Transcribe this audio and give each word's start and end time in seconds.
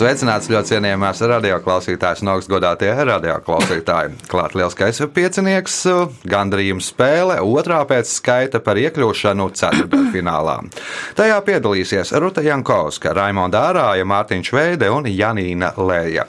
Sveicināts 0.00 0.46
ļoti 0.48 0.70
cienījamās 0.70 1.18
radioklausītājas, 1.28 2.22
no 2.24 2.32
augstas 2.32 2.48
godātie 2.48 2.88
radioklausītāji. 2.88 4.14
Klāt 4.32 4.54
lielskais 4.56 4.96
piecinieks, 5.12 5.74
gandrījuma 6.24 6.80
spēle, 6.80 7.34
otrā 7.44 7.82
pēc 7.84 8.08
skaita 8.08 8.62
par 8.64 8.80
iekļūšanu 8.80 9.50
ceturtdaļfinālā. 9.60 10.54
Tajā 11.18 11.36
piedalīsies 11.44 12.14
Ruta 12.16 12.40
Jankovska, 12.46 13.12
Raimonda 13.18 13.60
Ārāja, 13.68 14.06
Mārtiņš 14.08 14.52
Veide 14.56 14.88
un 14.88 15.04
Janīna 15.04 15.74
Lēja. 15.76 16.24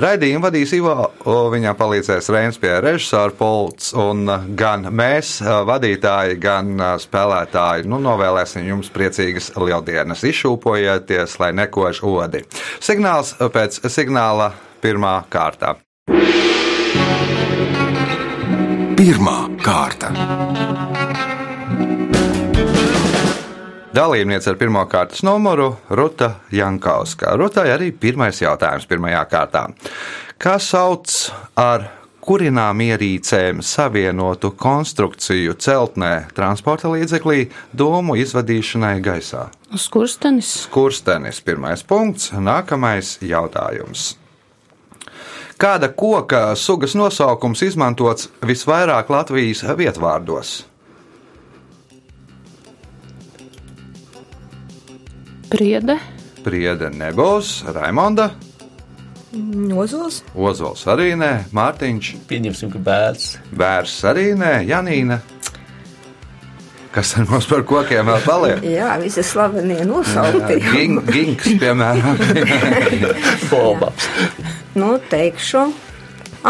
Raidījumu 0.00 0.46
vadīs 0.46 0.72
Ivo, 0.78 1.10
viņam 1.52 1.76
palīdzēs 1.76 2.32
Reins 2.32 2.56
pie 2.62 2.72
režisora 2.80 3.36
pults, 3.36 3.92
un 3.92 4.24
gan 4.56 4.88
mēs, 4.88 5.34
vadītāji, 5.68 6.40
gan 6.40 6.80
spēlētāji, 7.04 7.84
nu, 7.92 8.00
novēlēsim 8.08 8.64
jums 8.72 8.88
priecīgas 8.96 9.52
lieldienas. 9.60 10.24
Izšūpojieties, 10.32 11.36
lai 11.44 11.52
nekož 11.60 12.00
odi. 12.08 12.46
Signāls 13.02 13.32
pēc 13.50 13.76
signāla 13.90 14.44
pirmā 14.78 15.24
kārta. 15.26 15.72
Pirmā 18.94 19.32
kārta. 19.58 20.12
Dalībniece 23.90 24.52
ar 24.52 24.60
pirmā 24.60 24.84
kārtas 24.86 25.24
numuru 25.26 25.66
Ruta 25.90 26.28
Jankauska. 26.54 27.34
Rutai 27.42 27.72
arī 27.74 27.90
pirmais 27.90 28.38
jautājums 28.38 28.86
pirmajā 28.86 29.24
kārtā. 29.34 29.64
Kā 30.38 30.54
sauc 30.62 31.10
ar 31.58 31.88
kurinām 32.22 32.80
ierīcēm 32.84 33.60
savienotu 33.66 34.52
konstrukciju 34.58 35.56
celtnē 35.58 36.12
transporta 36.36 36.90
līdzeklī 36.92 37.48
domu 37.74 38.16
izvadīšanai 38.22 38.96
gaisā? 39.02 39.48
Skurstenis. 39.74 40.52
Skurstenis, 40.68 41.42
pirmais 41.42 41.82
punkts. 41.82 42.30
Nākamais 42.32 43.16
jautājums. 43.26 44.12
Kāda 45.62 45.92
koka 45.94 46.56
sugas 46.58 46.96
nosaukums 46.98 47.62
izmantots 47.62 48.30
visvairāk 48.42 49.10
Latvijas 49.12 49.62
vietvārdos? 49.78 50.54
Priede. 55.52 55.98
Priede 56.42 56.88
nebūs, 56.90 57.60
Raimonda, 57.70 58.30
Ozols, 59.32 60.20
Ozols 60.36 60.82
arī 60.92 61.14
nē, 61.16 61.30
Mārtiņš, 61.56 62.08
Pieņemsim, 62.28 62.72
ka 62.74 62.80
bērns. 62.84 63.28
Bērs 63.56 63.94
arī 64.10 64.32
nē, 64.36 64.58
Janīna. 64.68 65.22
Kas 66.92 67.14
ar 67.16 67.24
mums 67.30 67.46
par 67.48 67.62
kokiem 67.64 68.04
vēl 68.10 68.20
paliek? 68.26 68.66
jā, 68.76 68.90
visi 69.00 69.24
slavenie 69.24 69.80
nosaukti. 69.88 70.58
Ginks, 71.08 71.54
piemēram. 71.62 72.20
Bobaps. 73.52 74.10
nu, 74.76 74.92
teikšu, 75.08 75.64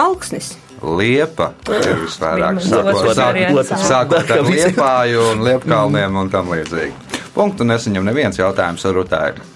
augsnis. 0.02 0.56
Liepa 0.82 1.52
ir 1.70 2.02
visvairāk. 2.02 2.58
Sākot, 2.66 4.26
ar 4.26 4.42
liepāju 4.48 5.28
un 5.30 5.46
liepkalniem 5.46 6.18
un 6.18 6.34
tam 6.34 6.50
līdzīgi. 6.50 7.20
Punktu 7.36 7.62
nesaņem 7.64 8.10
neviens 8.10 8.42
jautājums 8.42 8.82
ar 8.90 8.98
rutāju. 8.98 9.52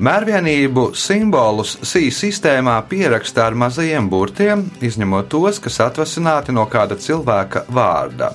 Mērvienību 0.00 0.94
simbolus 0.96 1.74
SI 1.84 2.06
sistēmā 2.14 2.78
pierakstā 2.88 3.50
ar 3.50 3.56
mazajiem 3.60 4.06
burtiem, 4.08 4.62
izņemot 4.80 5.28
tos, 5.28 5.58
kas 5.60 5.76
atvasināti 5.84 6.54
no 6.56 6.64
kāda 6.72 6.96
cilvēka 6.96 7.66
vārda. 7.68 8.30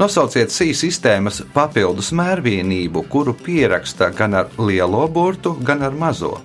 Nosauciet 0.00 0.48
SI 0.54 0.72
sistēmas 0.78 1.42
papildus 1.52 2.08
mērvienību, 2.16 3.02
kuru 3.12 3.34
pieraksta 3.36 4.08
gan 4.16 4.38
ar 4.40 4.48
lielo 4.56 5.02
burtu, 5.12 5.52
gan 5.60 5.84
ar 5.84 5.92
mazo. 5.92 6.38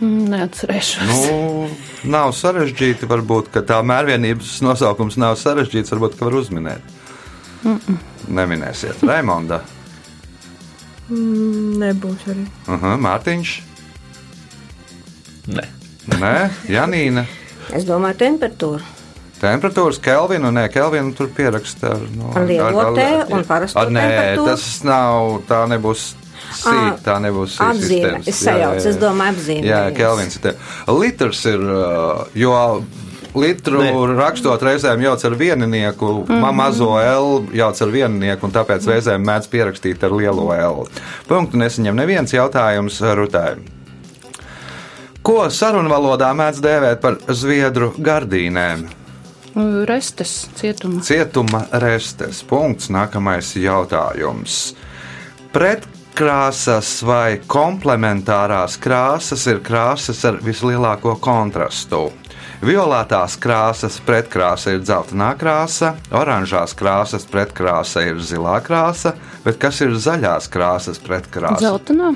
Mm, 0.00 0.24
Neatcerēšos. 0.32 1.12
Nu, 1.28 1.68
nav 2.08 2.32
sarežģīti, 2.40 3.04
varbūt 3.10 3.52
ka 3.52 3.66
tā 3.68 3.82
mērvienības 3.84 4.56
nosaukums 4.64 5.20
nav 5.20 5.36
sarežģīts, 5.44 5.92
varbūt 5.92 6.16
ka 6.16 6.30
var 6.30 6.40
uzminēt. 6.40 6.92
Mm 7.64 7.78
-mm. 7.78 8.02
Neminēsiet, 8.32 9.04
Raimonda, 9.04 9.60
Mm, 11.08 11.76
nebūs 11.82 12.22
arī. 12.32 12.46
-huh, 12.66 12.96
Mārtiņš, 13.04 13.54
Nē. 15.46 15.64
Nē, 16.08 16.34
Janīna. 16.72 17.24
Es 17.72 17.84
domāju, 17.84 18.16
temperatūra. 18.20 18.80
Temperatūras 19.40 19.98
Kelvinu, 20.00 20.48
nē, 20.54 20.68
Kelvinu 20.72 21.12
tur 21.16 21.28
pieraksta 21.36 21.90
ar, 21.96 22.04
no, 22.16 22.30
Ar 22.34 22.46
lielo 22.48 22.94
T 22.96 23.04
un 23.34 23.44
parasto 23.44 23.78
ar, 23.80 23.90
nē, 23.92 24.04
temperatūru? 24.08 24.46
tas 24.46 24.82
nav, 24.84 25.42
tā 25.48 25.64
nebūs. 25.68 26.14
Sī, 26.54 26.70
Ā, 26.70 26.98
tā 27.04 27.16
nebūs 27.20 27.56
sī 27.58 27.64
Apzīme. 27.64 27.80
sistēmas. 27.80 28.28
Es 28.28 28.42
Jā, 28.42 28.52
jā, 28.52 28.54
sajaucu, 28.54 28.84
jā. 28.84 28.90
es 28.90 28.96
domāju, 28.96 29.34
apzīme. 29.34 29.64
Jā, 29.64 29.80
Kelvins 29.96 30.36
ir 30.36 30.42
te. 30.42 30.52
Litrs 30.88 31.44
ir, 31.50 31.60
uh, 31.60 32.24
jo 32.34 32.52
litru 33.34 33.82
ne. 33.82 33.92
rakstot 34.16 34.62
reizēm 34.62 35.02
jauc 35.02 35.24
ar 35.24 35.36
vieninieku, 35.38 36.10
mm 36.24 36.34
-hmm. 36.34 36.52
mazo 36.52 36.98
L 37.00 37.44
jauc 37.52 37.82
ar 37.82 37.88
vieninieku, 37.88 38.46
un 38.46 38.52
tāpēc 38.52 38.88
reizēm 38.88 39.24
mēdz 39.26 39.48
pierakstīt 39.50 40.04
ar 40.04 40.12
lielo 40.12 40.52
L. 40.54 40.84
Punktu 41.28 41.56
nesaņem 41.56 41.96
neviens 41.96 42.32
jautājums 42.32 43.00
Rutai. 43.14 43.56
Ko 45.24 45.46
sarunvalodā 45.48 46.34
mēdz 46.36 46.60
dēvēt 46.60 47.00
par 47.00 47.16
zviedru 47.28 47.94
gardīnēm? 47.96 48.84
Restes 49.86 50.50
cietuma. 50.58 51.00
Cietuma 51.00 51.62
restes. 51.72 52.42
Punkts. 52.42 52.90
Nākamais 52.90 53.54
jautājums. 53.56 54.74
Pretkrāsas 55.54 56.90
vai 57.06 57.38
komplementārās 57.46 58.76
krāsas 58.82 59.46
ir 59.46 59.62
krāsas 59.62 60.24
ar 60.26 60.40
vislielāko 60.42 61.14
kontrastu. 61.22 62.08
Violetās 62.64 63.34
krāsas 63.36 63.98
pretkrāsa 64.06 64.72
ir 64.72 64.78
dzeltenā 64.80 65.34
krāsa, 65.36 65.90
oranžās 66.16 66.72
krāsas 66.78 67.26
pretkrāsa 67.28 68.06
ir 68.08 68.22
zilā 68.24 68.54
krāsa, 68.64 69.12
bet 69.44 69.58
kas 69.60 69.82
ir 69.84 69.92
zaļās 70.00 70.48
krāsas 70.48 71.02
pretkrāsa? 71.04 71.60
Zeltenā. 71.60 72.14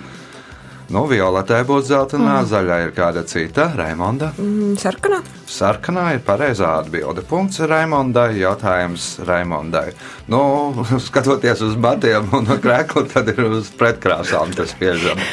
Nu, 0.88 1.02
violetai 1.04 1.60
būtu 1.68 1.84
zeltainā, 1.90 2.38
zaļā 2.48 2.78
ir 2.86 2.94
kāda 2.96 3.20
cita. 3.28 3.66
Raimonda. 3.76 4.30
Mm, 4.40 4.72
sarkanā. 4.80 5.18
Sarkanā 5.52 6.06
ir 6.16 6.22
pareizā 6.24 6.70
atbilde. 6.78 7.20
Punkts 7.28 7.60
Raimondai. 7.60 8.38
Jautājums 8.40 9.18
Raimondai. 9.28 9.90
Nu, 10.32 10.40
skatoties 11.10 11.60
uz 11.66 11.76
batiem 11.76 12.32
un 12.40 12.48
krēklu, 12.56 13.04
tad 13.12 13.28
ir 13.34 13.44
uz 13.50 13.68
pretkrāsām 13.76 14.56
tas 14.56 14.72
spiežam. 14.72 15.20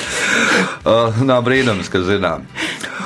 Uh, 0.86 1.18
nav 1.26 1.42
brīnums, 1.44 1.88
ka 1.92 1.98
zinām. 2.06 2.44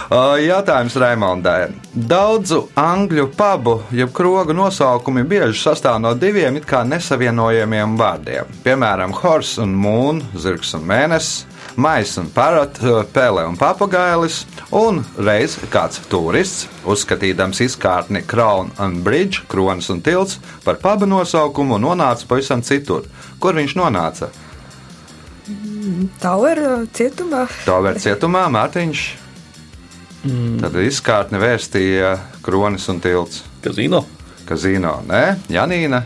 Jautājums 0.09 0.95
Raimondai. 0.97 1.67
Daudzu 1.93 2.63
angļu 2.81 3.27
pubu, 3.37 3.75
jeb 3.93 4.09
krogu 4.09 4.55
nosaukumi 4.57 5.21
bieži 5.21 5.53
sastāv 5.61 5.99
no 6.01 6.15
diviem 6.17 6.57
it 6.57 6.65
kā 6.65 6.81
nesavienojamiem 6.81 7.93
vārdiem. 7.99 8.49
Piemēram, 8.65 9.13
horse 9.13 9.61
un 9.61 9.75
moon, 9.77 10.23
zirgs 10.33 10.73
un 10.73 10.87
mēnesis. 10.89 11.45
Mais 11.77 12.09
un 12.17 12.25
parot, 12.33 12.81
pēle 13.13 13.45
un 13.45 13.55
papagailis, 13.55 14.41
un 14.73 15.03
reiz 15.21 15.59
kāds 15.69 16.01
turists, 16.09 16.65
uzskatīdams 16.89 17.61
izkārtni 17.67 18.25
Crown 18.25 18.73
and 18.81 19.05
Bridge, 19.05 19.45
kronis 19.47 19.91
un 19.93 20.01
tilts, 20.01 20.39
par 20.65 20.81
paba 20.81 21.05
nosaukumu 21.05 21.77
nonāca 21.77 22.25
pavisam 22.27 22.65
citur. 22.65 23.05
Kur 23.39 23.53
viņš 23.61 23.77
nonāca? 23.77 24.33
Uh, 26.19 26.83
cietumā. 26.97 27.45
Tover 27.69 28.01
cietumā, 28.01 28.47
Mārtiņš. 28.57 29.07
Tad 30.19 30.75
izkārtni 30.83 31.39
vēstīja 31.39 32.15
kronis 32.43 32.89
un 32.91 32.99
tilts. 32.99 33.43
Kazino. 33.63 34.03
Kazino, 34.49 34.97
nē, 35.07 35.23
Janīna. 35.53 36.01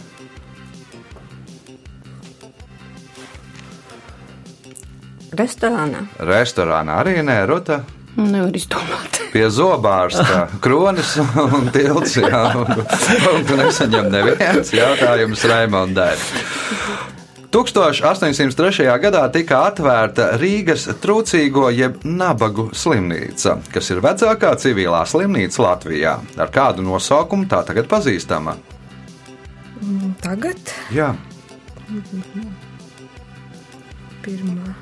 Restorānā. 5.33 6.03
Restorānā 6.21 6.99
arī 7.01 7.15
nē, 7.25 7.39
Ruta. 7.49 7.79
Nevar 8.13 8.53
izdomāt. 8.53 9.17
Pie 9.33 9.47
zobārsta 9.49 10.43
kronis 10.61 11.15
un 11.17 11.71
tilts. 11.73 12.19
Jā, 12.21 12.43
un, 12.61 12.83
un 13.31 13.47
tu 13.49 13.57
nesaņem 13.57 14.11
neviens 14.13 14.73
jautājums 14.77 15.47
Raimondai. 15.49 16.13
1803. 17.53 18.87
gadā 19.03 19.23
tika 19.33 19.59
atvērta 19.69 20.31
Rīgas 20.41 20.87
trūcīgo 21.03 21.67
jeb 21.69 21.99
nabagu 22.03 22.71
slimnīca, 22.73 23.59
kas 23.73 23.91
ir 23.93 24.01
vecākā 24.01 24.55
civilā 24.57 25.03
slimnīca 25.05 25.61
Latvijā. 25.61 26.15
Ar 26.41 26.53
kādu 26.53 26.85
nosaukumu 26.85 27.45
tā 27.51 27.61
tagad 27.67 27.89
pazīstama? 27.91 28.57
Tagad 30.23 30.73
Jā, 30.95 31.11
pirmā. 34.23 34.73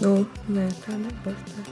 Nu, 0.00 0.14
nē, 0.52 0.68
tā 0.84 0.96
nebūs 1.00 1.42
tā. 1.50 1.64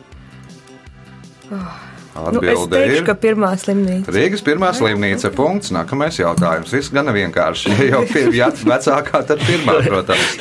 Oh, 1.53 1.92
Nu, 2.13 2.21
es 2.29 2.37
Atbilde 2.37 2.77
teikšu, 2.77 2.97
ir 3.01 3.07
ka 3.09 3.15
pirmā 3.17 3.51
slimnīca. 3.57 4.13
Rīgas 4.13 4.45
pirmā 4.45 4.73
slimnīca. 4.77 5.31
Punkts. 5.33 5.73
Nākamais 5.73 6.19
jautājums. 6.21 6.73
Viss 6.75 6.93
gan 6.93 7.09
vienkārši. 7.13 7.73
Ja 7.83 7.99
jau 7.99 8.03
ir 8.21 8.35
jā, 8.37 8.49
vecākā, 8.53 9.23
tad 9.29 9.41
pirmā, 9.47 9.79
protams. 9.87 10.37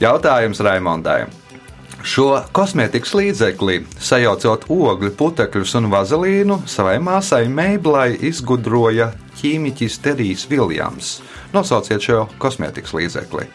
Jautājums 0.00 0.62
Raimondai. 0.64 1.24
Šo 2.04 2.42
kosmētikas 2.52 3.14
līdzekli, 3.16 3.78
sajaucot 3.96 4.66
ogļu, 4.68 5.12
putekļus 5.16 5.72
un 5.80 5.88
vazelīnu, 5.92 6.58
savai 6.68 6.98
māsai 7.00 7.46
Meiblai 7.48 8.10
izgudroja 8.28 9.12
ķīmiķis 9.40 10.00
Terijs 10.04 10.44
Viljams. 10.50 11.14
Nosauciet 11.54 12.04
šo 12.04 12.26
kosmētikas 12.42 12.92
līdzekli. 12.96 13.48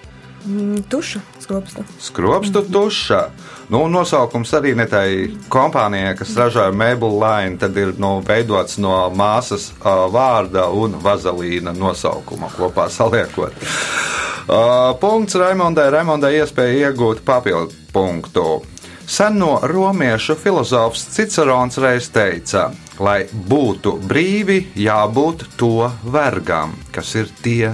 Mm, 0.48 0.82
Tuša 0.90 1.22
skropsta. 1.44 1.84
Skropstu 2.02 2.64
tuša. 2.72 3.22
Nu, 3.70 3.84
nosaukums 3.86 4.50
arī 4.58 4.72
ne 4.74 4.88
tai 4.90 5.10
kompānijai, 5.54 6.16
kas 6.18 6.32
ražoja 6.38 6.72
Mabel 6.74 7.20
Line, 7.22 7.58
tad 7.62 7.76
ir 7.78 7.92
nu, 8.02 8.16
veidots 8.26 8.80
no 8.82 8.96
māsas 9.14 9.68
uh, 9.76 10.08
vārda 10.10 10.66
un 10.74 10.96
vazelīna 11.04 11.76
nosaukuma 11.78 12.50
kopā 12.56 12.88
saliekot. 12.90 13.54
Uh, 14.50 14.96
punkts 14.98 15.38
Raimondai. 15.38 15.86
Raimondai 15.94 16.40
iespēja 16.40 16.90
iegūt 16.90 17.22
papildu 17.26 17.78
punktu. 17.94 18.48
Sen 19.10 19.38
no 19.38 19.60
romiešu 19.62 20.34
filozofs 20.38 21.06
Cicerons 21.14 21.78
reiz 21.82 22.10
teica, 22.14 22.72
lai 22.98 23.24
būtu 23.30 23.96
brīvi, 24.10 24.58
jābūt 24.78 25.46
to 25.62 25.92
vergam, 26.10 26.74
kas 26.94 27.14
ir 27.22 27.30
tie 27.46 27.72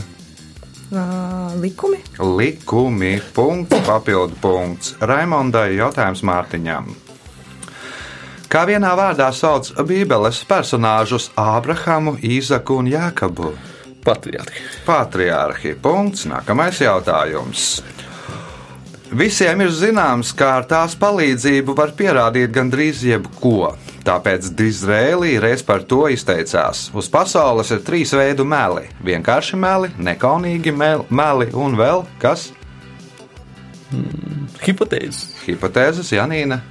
Uh, 0.91 1.61
likumi. 1.61 1.97
Likumi, 2.19 3.21
punkts, 3.33 3.79
papildu 3.87 4.37
punkts. 4.41 4.93
Raimondai 5.01 5.73
jautājums 5.79 6.21
Mārtiņam. 6.21 6.91
Kā 8.45 8.61
vienā 8.69 8.91
vārdā 8.95 9.31
sauc 9.33 9.71
Bībeles 9.87 10.43
personāžus 10.47 11.31
Ābrahamu, 11.41 12.19
Īzaku 12.21 12.77
un 12.83 12.91
Jākabu? 12.91 13.55
Patriarhi. 14.05 14.61
Patriārhi. 14.85 15.73
Punkts. 15.81 16.27
Nākamais 16.29 16.77
jautājums. 16.83 17.81
Visiem 19.15 19.65
ir 19.65 19.73
zināms, 19.73 20.31
ka 20.37 20.51
ar 20.59 20.69
tās 20.69 20.93
palīdzību 21.01 21.75
var 21.77 21.95
pierādīt 21.97 22.53
gandrīz 22.53 23.01
jebko. 23.05 23.73
Tāpēc 24.05 24.51
Dizrēlī 24.53 25.39
reiz 25.41 25.63
par 25.65 25.81
to 25.89 26.03
izteicās. 26.13 26.91
Uz 26.93 27.07
pasaules 27.09 27.71
ir 27.73 27.79
trīs 27.87 28.11
veidu 28.13 28.45
meli- 28.45 28.85
vienkārši 29.09 29.57
meli, 29.57 29.89
nekaunīgi 29.97 30.73
mel- 30.75 31.05
meli 31.09 31.49
un 31.53 31.75
vēl 31.75 32.05
kas? 32.21 32.51
Hipotēzes. 34.61 35.25
Hipotēzes 35.47 36.11
Janīna. 36.13 36.61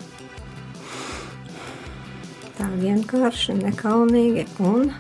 Tā 2.58 2.68
vienkārši, 2.78 3.56
nekaunīgi 3.64 4.46
un 4.58 4.92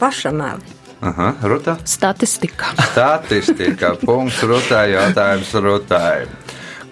pašamēli. 0.00 0.72
Aha, 1.04 1.34
Ruta. 1.42 1.76
Statistika. 1.84 2.72
Statistika. 2.90 3.94
Punkts 4.04 4.40
Rutai. 4.42 4.88
Jautājums 4.94 5.52
Rutai. 5.60 6.26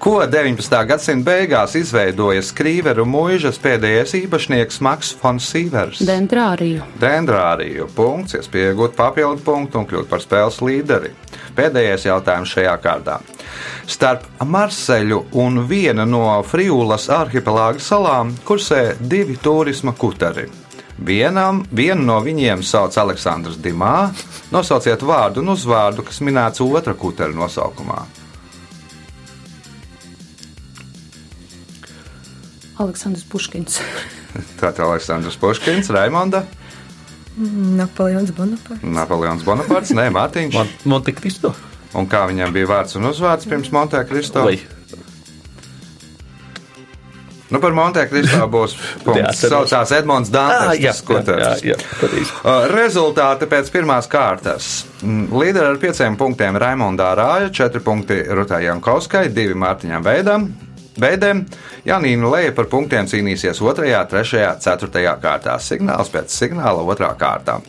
Ko 0.03 0.17
19. 0.27 0.73
gadsimta 0.83 1.31
beigās 1.31 1.77
izveidoja 1.79 2.41
skrīveru 2.43 3.05
mūžas 3.07 3.61
pēdējais 3.63 4.17
īpašnieks 4.19 4.81
Maks 4.83 5.13
Fonsīvers? 5.21 6.01
Dendrāriju. 6.03 6.83
Dendrāriju. 6.99 7.85
Punkts, 7.95 8.35
iespējot 8.35 8.97
papildu 8.99 9.45
punktu 9.47 9.79
un 9.79 9.87
kļūt 9.87 10.09
par 10.11 10.25
spēles 10.25 10.57
līderi. 10.59 11.13
Pēdējais 11.55 12.09
jautājums 12.09 12.51
šajā 12.51 12.73
kārtā. 12.83 13.21
Starp 13.87 14.27
Marseļu 14.43 15.21
un 15.39 15.63
vienu 15.71 16.09
no 16.11 16.25
Friulas 16.51 17.07
arhipelāga 17.07 17.79
salām 17.79 18.33
kursē 18.43 18.97
divi 18.99 19.39
turisma 19.39 19.95
kuteri. 19.95 20.49
Vienam, 20.99 21.63
vienu 21.71 22.03
no 22.09 22.19
viņiem 22.27 22.67
sauc 22.67 22.99
Aleksandrs 22.99 23.63
Dimā. 23.63 24.11
Nosauciet 24.51 25.07
vārdu 25.07 25.47
un 25.47 25.55
uzvārdu, 25.55 26.03
kas 26.11 26.19
minēts 26.27 26.67
otra 26.67 26.99
kutera 26.99 27.31
nosaukumā. 27.31 28.01
Aleksandrs 32.83 33.25
Puškins. 33.33 33.79
Tātad 34.61 34.83
Aleksandrs 34.87 35.39
Puškins, 35.41 35.91
Raimonda, 35.95 36.45
Napoleons 37.79 38.31
Bonaparte. 38.37 38.85
Napoleons 38.85 39.45
Bonaparts, 39.47 39.95
Nē, 39.97 40.11
Mārtiņš. 40.13 40.53
Mon 40.59 40.69
Montekristo. 40.97 41.55
Un 41.97 42.07
kā 42.09 42.27
viņam 42.29 42.53
bija 42.53 42.69
vārds 42.71 42.97
un 43.01 43.09
uzvārds 43.09 43.49
pirms 43.49 43.71
Monte 43.73 44.01
Cristo? 44.09 44.45
Vai 44.49 44.59
Nu, 47.53 47.59
par 47.61 47.75
Monte 47.77 48.01
Cristo 48.09 48.47
būs 48.49 48.73
punkts. 49.05 49.43
Saucās 49.45 49.91
Edmunds 49.93 50.31
Ah, 50.33 50.73
Dantes. 50.73 50.79
jā, 50.81 50.93
jā, 51.37 51.51
jā, 51.73 51.77
pareizi. 52.01 52.31
Uh, 52.41 52.63
Rezultāti 52.73 53.45
pēc 53.51 53.69
pirmās 53.75 54.09
kārtas. 54.09 54.71
Mm, 55.05 55.27
Līderi 55.37 55.69
ar 55.75 55.77
pieciem 55.83 56.17
punktiem 56.17 56.57
Raimondā 56.57 57.11
Rāja, 57.19 57.51
četri 57.53 57.83
punkti 57.85 58.23
Rutai 58.25 58.63
Jankauskai, 58.65 59.27
divi 59.37 59.53
Mārtiņam 59.61 60.07
Veidam. 60.07 60.47
Veidem 61.01 61.47
Janīna 61.89 62.31
Leja 62.35 62.53
par 62.53 62.69
punktiem 62.69 63.07
cīnīsies 63.09 63.61
2, 63.63 63.87
3, 64.11 64.43
4 64.61 65.15
kārtā. 65.23 65.57
Signāls 65.61 66.13
pēc 66.13 66.35
signāla 66.35 66.85
2. 66.85 67.13
kārtā. 67.21 67.61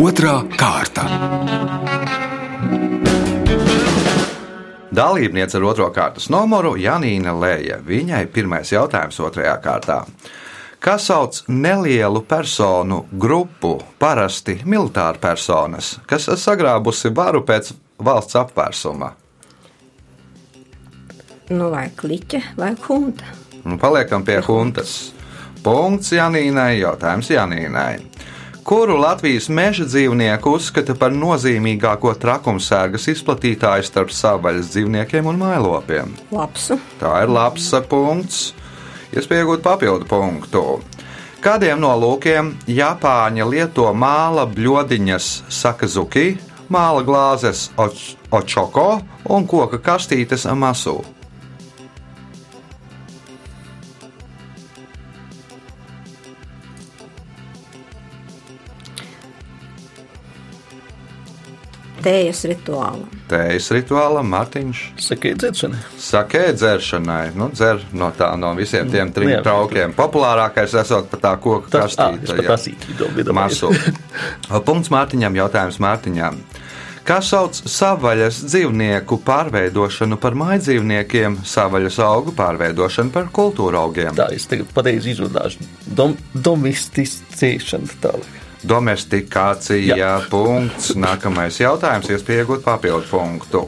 Otra 0.00 0.36
kārta. 0.56 1.06
Dalībniece 4.90 5.56
ar 5.56 5.64
otro 5.70 5.88
kārtas 5.94 6.28
numuru 6.30 6.74
Janīna 6.76 7.32
Lēja. 7.32 7.80
Viņai 7.86 8.24
pirmais 8.34 8.72
jautājums 8.74 9.20
otrajā 9.22 9.56
kārtā. 9.64 10.02
Kā 10.80 10.96
sauc 10.98 11.42
nelielu 11.48 12.22
personu 12.24 13.04
grupu, 13.12 13.78
parasti 14.00 14.58
militāru 14.64 15.20
personas, 15.20 15.94
kas 16.08 16.28
sagrābusi 16.40 17.12
varu 17.16 17.44
pēc 17.44 17.72
valsts 18.00 18.38
apvērsuma? 18.40 19.12
Nu, 21.50 21.70
vai 21.72 21.88
kliķe, 21.98 22.40
vai 22.58 22.74
hunta. 22.86 23.26
Un 23.66 23.78
paliekam 23.78 24.22
pie 24.24 24.38
huntas. 24.46 25.12
Punkts 25.64 26.12
Janīnai, 26.14 26.78
jautājums 26.80 27.28
Janīnai. 27.30 27.98
Kuru 28.64 28.94
Latvijas 29.00 29.48
meža 29.50 29.84
dzīvnieku 29.88 30.52
uzskata 30.54 30.94
par 30.94 31.10
nozīmīgāko 31.16 32.12
trakumsērgas 32.22 33.08
izplatītāju 33.12 33.86
starp 33.88 34.12
savvaļas 34.14 34.70
dzīvniekiem 34.74 35.26
un 35.26 35.40
mailopiem? 35.40 36.12
Lapsu. 36.30 36.78
Tā 37.00 37.16
ir 37.24 37.32
labs 37.34 37.66
punkts. 37.90 38.40
Iespēja 39.10 39.42
iegūt 39.42 39.64
papildu 39.64 40.06
punktu. 40.06 40.64
Kādiem 41.42 41.80
nolūkiem 41.82 42.52
Japāņi 42.70 43.46
lieto 43.48 43.88
māla 43.96 44.44
bļodiņas 44.46 45.30
sakazuki, 45.50 46.36
māla 46.70 47.02
glāzes 47.02 47.70
oč- 47.80 48.14
očoko 48.30 49.00
un 49.34 49.48
koka 49.50 49.80
kastītes 49.82 50.46
masu? 50.54 51.00
Tējas 62.04 62.40
rituālam. 62.50 63.04
Tējas 63.30 63.66
rituālam, 63.76 64.28
Mārtiņš. 64.32 64.80
Sakiet, 65.04 65.38
dzeršana. 65.42 65.80
Sakē 66.00 66.44
dzeršanai, 66.56 67.32
nu, 67.38 67.50
dzer 67.54 67.82
no 67.92 68.08
tā, 68.16 68.32
no 68.40 68.54
visiem 68.58 68.88
tiem 68.90 69.12
trim 69.14 69.28
Nu, 69.30 69.34
jā. 69.36 69.42
traukiem. 69.46 69.92
Populārākais 69.98 70.74
esot 70.80 71.10
pat 71.12 71.20
tā 71.26 71.34
koka 71.42 71.70
Tas 71.76 71.94
kastīte. 71.98 72.48
asīti 72.56 72.96
domāju. 72.98 73.36
Masu. 73.36 73.70
Punkts 74.66 74.90
Mārtiņam, 74.94 75.36
jautājums 75.42 75.78
Mārtiņam. 75.82 76.40
Kā 77.10 77.16
sauc 77.24 77.56
savvaļas 77.56 78.42
dzīvnieku 78.44 79.16
pārveidošanu 79.24 80.18
par 80.20 80.36
mājdzīvniekiem, 80.38 81.38
savvaļas 81.48 81.96
augu 82.04 82.34
pārveidošanu 82.36 83.10
par 83.14 83.30
kultūra 83.34 83.80
augiem? 83.86 84.12
Tā 84.14 84.28
es 84.36 84.44
tagad 84.46 84.68
pareizi 84.76 85.14
izrunāšu. 85.16 85.64
Dom, 85.96 86.12
domesticēšana 86.34 87.96
tālāk. 88.04 88.36
Domestikācija, 88.66 89.96
Jā. 89.96 90.12
punkts. 90.30 90.92
Nākamais 90.98 91.60
jautājums, 91.62 92.10
iespēja 92.12 92.44
iegūt 92.44 92.64
papildu 92.66 93.06
punktu. 93.10 93.64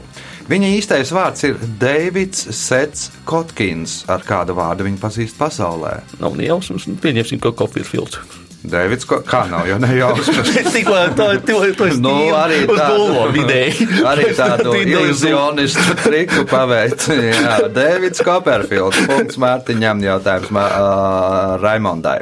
Viņa 0.49 0.69
īstais 0.75 1.11
vārds 1.15 1.43
ir 1.47 1.55
Deivids 1.79 2.49
Sets 2.55 3.09
Kotkins. 3.25 4.01
Ar 4.11 4.19
kādu 4.27 4.53
vārdu 4.57 4.83
viņu 4.83 4.99
pazīst 4.99 5.37
pasaulē? 5.39 6.01
Nav 6.19 6.35
ne 6.35 6.49
jausmas, 6.49 6.87
nu, 6.91 6.97
pieņemsim, 6.99 7.39
ka 7.43 7.53
Kofīrfilds. 7.55 8.19
Deivids, 8.63 9.03
ko, 9.03 9.17
kā 9.27 9.41
nav, 9.51 9.65
jo 9.67 9.75
nejausmas. 9.83 10.51
Tikko 10.75 10.99
tā, 11.17 11.25
to, 11.43 11.57
to 11.75 11.87
es 11.89 11.97
Nu, 11.99 12.13
arī 12.35 12.61
tādu- 12.67 13.25
vidēji. 13.35 13.87
Arī 14.11 14.29
tādu 14.37 14.75
iluzionistu 14.79 15.97
triku 16.03 16.45
paveic. 16.47 17.07
Jā, 17.11 17.57
Deivids 17.75 18.23
Koperfields. 18.23 19.01
Punkts 19.07 19.39
Mārtiņam. 19.43 19.99
Jautājums 20.07 20.51
Mā- 20.55 20.69
ā, 20.79 21.59
Raimondai. 21.63 22.21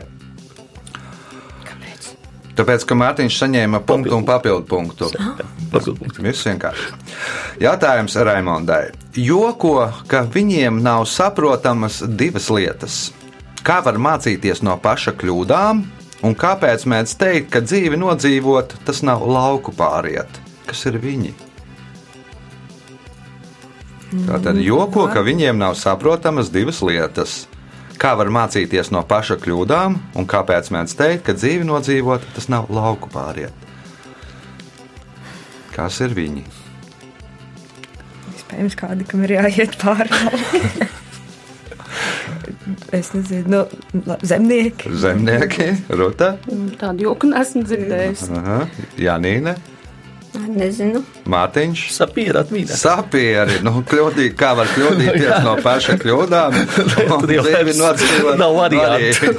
Tāpēc, 2.61 2.83
ka 2.85 2.93
Mārtiņš 2.93 3.35
saņēma 3.41 3.79
punktu 3.89 4.13
un 4.13 4.25
papildu 4.27 4.67
punktu. 4.69 5.07
Viss 6.21 6.45
vienkārši. 6.45 6.91
Jautājums 7.63 8.17
Raimondai. 8.21 8.91
Joko, 9.17 9.87
ka 10.05 10.21
viņiem 10.29 10.77
nav 10.85 11.07
saprotamas 11.09 12.03
divas 12.05 12.51
lietas. 12.53 12.99
Kā 13.65 13.79
var 13.81 13.97
mācīties 13.97 14.61
no 14.61 14.75
paša 14.77 15.15
kļūdām, 15.17 15.81
un 16.21 16.37
kāpēc 16.37 16.85
mēdz 16.85 17.15
teikt, 17.17 17.49
ka 17.55 17.63
dzīvi 17.65 17.97
nodzīvot, 17.97 18.77
tas 18.85 19.01
nav 19.01 19.25
lauku 19.25 19.73
pāriet? 19.73 20.29
Kas 20.69 20.85
ir 20.85 21.01
viņi? 21.01 21.33
Tātad 24.27 24.61
joko, 24.61 25.07
ka 25.09 25.25
viņiem 25.25 25.57
nav 25.57 25.79
saprotamas 25.81 26.53
divas 26.53 26.83
lietas. 26.85 27.39
Kā 28.01 28.15
var 28.17 28.31
mācīties 28.33 28.89
no 28.89 29.03
paša 29.05 29.37
kļūdām, 29.43 29.97
un 30.17 30.25
kāpēc 30.29 30.71
mēdz 30.73 30.95
teikt, 30.97 31.21
ka 31.27 31.35
dzīvi 31.37 31.67
nodzīvot, 31.69 32.23
tas 32.33 32.47
nav 32.49 32.71
lauku 32.73 33.11
pāriet? 33.13 33.53
Kas 35.75 35.99
ir 36.01 36.15
viņi? 36.17 36.41
Iespējams, 38.33 38.77
kādi, 38.79 39.05
kam 39.05 39.21
ir 39.27 39.35
jāiet 39.37 39.77
pāri. 39.83 40.09
es 42.97 43.13
nezinu, 43.13 43.61
nu, 43.93 44.17
zemnieki. 44.25 44.89
Zemnieki, 45.05 45.69
Ruta, 45.93 46.33
Tādu 46.81 47.05
joku 47.05 47.29
nesmu 47.29 47.67
dzirdējis. 47.69 48.25
Aha. 48.41 48.63
Janīne, 48.97 49.55
Nezinu. 50.33 51.03
Mārtiņš. 51.29 51.83
Sapierat 51.93 52.49
mīnā. 52.53 52.75
Sapieri, 52.77 53.59
nu, 53.65 53.83
kļūdīt, 53.87 54.33
kā 54.39 54.53
var 54.57 54.69
kļūdīties 54.73 55.41
no 55.47 55.55
paša 55.61 55.97
kļūdām. 56.01 56.55
Tur 57.21 57.33
jau 57.35 57.43
vairs 57.45 57.81
nodzīvot 57.81 58.39
nav 58.41 58.55
variantu. 58.57 59.33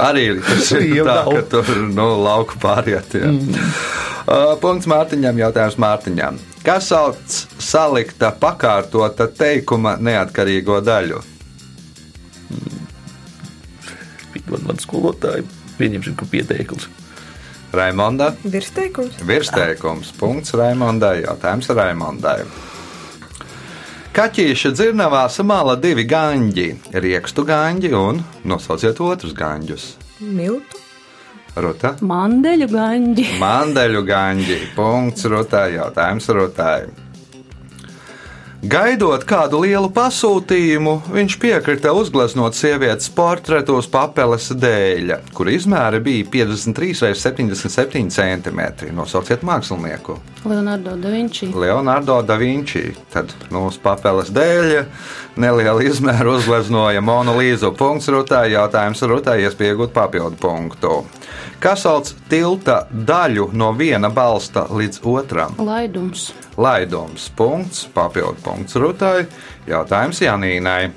Arī, 0.00 0.28
arī 0.40 0.94
tā, 1.04 1.18
ka 1.28 1.42
tur 1.52 1.74
nu, 1.90 2.06
lauku 2.24 2.60
pāriet. 2.62 3.18
Jā. 3.20 3.32
Uh, 4.30 4.54
punkts 4.62 4.88
Mārtiņam, 4.90 5.40
jautājums 5.42 5.76
Mārtiņam. 5.80 6.40
Kas 6.64 6.90
sauc 6.92 7.36
salikta 7.60 8.32
pakārtota 8.36 9.28
teikuma 9.32 9.96
neatkarīgo 10.00 10.80
daļu? 10.84 11.22
Piedod 14.34 14.64
man 14.66 14.80
skolotāji. 14.80 15.46
Pieņemsim, 15.80 16.16
ka 16.20 16.28
pieteikums. 16.28 16.88
Raimonda, 17.72 18.32
Virsteikums. 18.42 19.20
Virsteikums. 19.26 20.10
Punkts 20.18 20.54
Raimondai. 20.58 21.20
Jautājums 21.22 21.70
Raimondai. 21.70 22.42
Kaķīša 24.10 24.72
dzirnavā 24.74 25.22
samāla 25.30 25.76
divi 25.78 26.02
ganģi- 26.10 26.68
riekstu 27.04 27.44
ganģi 27.46 27.92
un 27.94 28.24
nosauciet 28.44 28.98
otrus 29.00 29.32
ganģus. 29.32 29.94
Miltu. 30.18 30.82
Ruta. 31.56 31.94
Mandeļu 32.02 32.66
gaņģi. 32.70 33.26
Mandeļu 33.38 34.02
ganģi. 34.06 34.58
Punkts 34.74 35.24
Rutai. 35.30 35.74
Jautājums 35.78 36.28
Rutai. 36.28 36.86
Gaidot 38.60 39.22
kādu 39.24 39.62
lielu 39.64 39.88
pasūtījumu, 39.88 40.92
viņš 41.14 41.36
piekrita 41.40 41.94
uzgleznot 41.96 42.52
sievietes 42.52 43.08
portretu 43.16 43.78
uz 43.80 43.86
papeles 43.88 44.50
dēļa, 44.52 45.16
kur 45.32 45.48
izmēri 45.48 46.02
bija 46.04 46.26
53 46.34 47.06
vai 47.06 47.12
77 47.16 48.12
cm. 48.12 48.60
Nosauciet 48.92 49.46
mākslinieku. 49.48 50.18
Leonardo 50.44 50.92
da 51.00 51.08
Vinci. 51.14 51.48
Leonardo 51.56 52.18
da 52.20 52.36
Vinci. 52.36 52.84
Tad 53.14 53.32
nu, 53.48 53.64
uz 53.70 53.80
papeles 53.80 54.28
dēļa 54.28 54.84
neliela 55.40 55.80
izmēra 55.80 56.36
uzgleznoja 56.36 57.00
monolīzu. 57.00 57.72
Punkts 57.80 58.12
Rutai. 58.12 58.50
Jautājums 58.58 59.00
Rutai 59.08 59.38
iespējot 59.46 59.96
papildu 59.96 60.36
punktu. 60.36 60.98
Kas 61.60 61.82
sauc 61.84 62.08
tilta 62.32 62.86
daļu 62.88 63.50
no 63.52 63.66
viena 63.76 64.08
balsta 64.08 64.62
līdz 64.72 65.02
otram? 65.04 65.58
Laidums. 65.60 66.30
Laidums. 66.56 67.26
Punkts. 67.36 67.82
Papildu 67.92 68.40
punkts 68.40 68.78
Rutai. 68.80 69.26
Jautājums 69.68 70.22
Janīnai. 70.24 70.88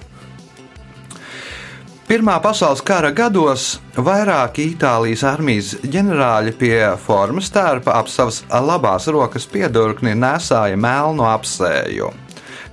Pirmā 2.07 2.37
pasaules 2.39 2.79
kara 2.85 3.11
gados 3.11 3.81
vairāki 3.95 4.69
Itālijas 4.71 5.25
armijas 5.27 5.73
ģenerāļi 5.83 6.55
pie 6.55 6.77
formas 7.03 7.51
tērpa 7.51 7.99
ap 7.99 8.11
savas 8.11 8.41
labās 8.47 9.11
rokas 9.11 9.47
piedurkni 9.51 10.15
nesāja 10.15 10.79
melnu 10.79 11.27
apsēju. 11.27 12.13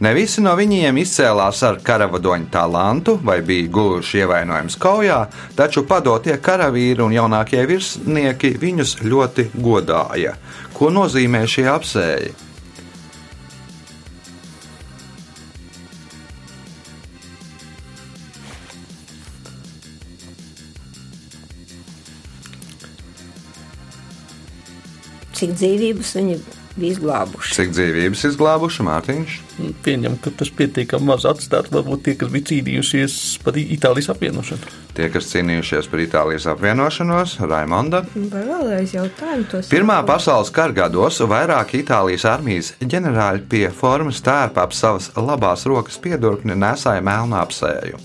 Ne 0.01 0.15
visi 0.17 0.41
no 0.41 0.55
viņiem 0.57 0.97
izcēlās 1.03 1.59
ar 1.69 1.77
karavadoņa 1.85 2.47
talantu 2.55 3.19
vai 3.21 3.43
bija 3.45 3.69
guvuši 3.69 4.23
ievainojums 4.23 4.79
kaujā, 4.81 5.19
taču 5.59 5.83
padotie 5.85 6.39
karavīri 6.41 7.05
un 7.05 7.13
jaunākie 7.13 7.61
virsnieki 7.69 8.55
viņus 8.63 8.95
ļoti 9.05 9.51
godāja. 9.61 10.39
Ko 10.73 10.89
nozīmē 10.89 11.43
šie 11.45 11.67
apsēji? 11.69 12.33
Cik 25.37 25.55
dzīvības 25.61 26.17
viņi 26.17 26.41
bija 26.81 26.97
izglābuši? 26.97 27.55
Cik 27.61 27.77
dzīvības 27.77 28.27
izglābuši 28.33 28.89
Mārtiņš? 28.89 29.39
Pieņem, 29.85 30.17
ka 30.23 30.33
tas 30.41 30.51
pietiekami 30.57 31.11
maz 31.11 31.27
atstāt. 31.29 31.71
Varbūt 31.73 32.05
tie, 32.07 32.15
kas 32.21 32.31
bija 32.33 32.49
cīnījušies 32.51 33.17
par 33.45 33.59
Itālijas 33.61 34.11
apvienošanu. 34.15 34.75
Tie, 34.97 35.09
kas 35.13 35.29
cīnījušies 35.33 35.89
par 35.91 36.03
Itālijas 36.05 36.47
apvienošanos, 36.51 37.37
Raimonda. 37.45 38.03
Vai 38.33 38.45
vēlreiz 38.49 38.95
jautājumu 38.97 39.49
tos? 39.51 39.71
Pirmā 39.73 40.01
pasaules 40.09 40.53
kara 40.55 40.77
gados 40.83 41.21
vairāki 41.21 41.83
Itālijas 41.85 42.27
armijas 42.31 42.73
ģenerāļi 42.81 43.45
pie 43.51 43.67
formas 43.75 44.23
tērpa 44.25 44.67
ap 44.67 44.77
savas 44.77 45.11
labās 45.17 45.67
rokas 45.69 46.01
piedurkni 46.03 46.59
nesāja 46.59 47.05
melnu 47.05 47.39
apsēju. 47.41 48.01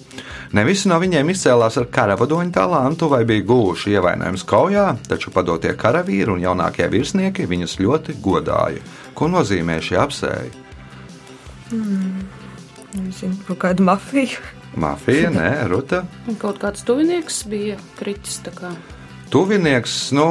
Ne 0.55 0.63
visi 0.63 0.87
no 0.87 0.99
viņiem 1.01 1.31
izcēlās 1.33 1.75
ar 1.81 1.87
karavadoņa 1.91 2.53
talantu 2.55 3.09
vai 3.11 3.23
bija 3.27 3.43
guvuši 3.49 3.95
ievainojumus 3.97 4.45
kaujā, 4.47 4.85
taču 5.09 5.33
padotie 5.35 5.73
karavīri 5.75 6.31
un 6.31 6.43
jaunākie 6.45 6.87
virsnieki 6.91 7.47
viņus 7.49 7.79
ļoti 7.81 8.19
godāja. 8.23 8.85
Ko 9.17 9.27
nozīmē 9.31 9.81
šie 9.83 9.99
apsēji? 11.75 12.25
Nezinu, 12.95 13.35
kaut 13.47 13.59
kādu 13.59 13.83
mafiju. 13.83 14.39
Mafija, 14.79 15.29
nē, 15.31 15.49
ruta. 15.71 16.03
Kaut 16.39 16.59
kāds 16.59 16.83
tuvinieks 16.87 17.43
bija 17.51 17.75
kritis. 17.99 18.41
Tuvinieks, 19.33 19.93
nu, 20.15 20.25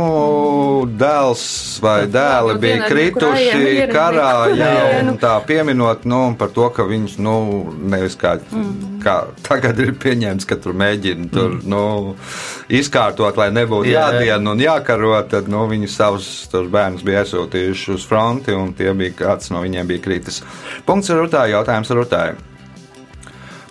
dēls 0.98 1.42
vai 1.82 2.04
dēli 2.10 2.52
jau 2.54 2.60
bija 2.62 2.86
krituši 2.88 3.88
karā, 3.90 4.28
jā, 4.54 4.70
un 5.02 5.18
tā 5.20 5.34
pieminot, 5.48 6.06
nu, 6.08 6.20
par 6.38 6.52
to, 6.54 6.68
ka 6.74 6.86
viņš, 6.88 7.16
nu, 7.24 7.34
nevis 7.90 8.16
kā, 8.20 8.36
kā 9.04 9.16
tagad 9.44 9.82
ir 9.82 9.92
pieņemts, 10.00 10.48
ka 10.48 10.58
tur 10.62 10.78
mēģina 10.78 11.28
tur, 11.34 11.58
nu, 11.68 11.82
izkārtot, 12.72 13.36
lai 13.40 13.50
nebūtu 13.54 13.90
Jā, 13.90 14.06
jā. 14.14 14.22
jādien 14.22 14.54
un 14.54 14.64
jākaro, 14.64 15.12
tad, 15.28 15.50
nu, 15.52 15.66
viņi 15.70 15.90
savus 15.90 16.30
tos 16.52 16.70
bērnus 16.72 17.04
bija 17.04 17.26
aizsūtījuši 17.26 17.94
uz 17.98 18.08
fronti, 18.08 18.54
un 18.56 18.72
tie 18.78 18.94
bija, 18.96 19.18
kāds 19.24 19.52
no 19.52 19.66
viņiem 19.66 19.90
bija 19.90 20.06
kritis. 20.06 20.40
Punkts 20.86 21.12
ar 21.12 21.24
rutāju, 21.24 21.58
jautājums 21.58 21.90
ar 21.92 22.04
rutāju. 22.04 22.42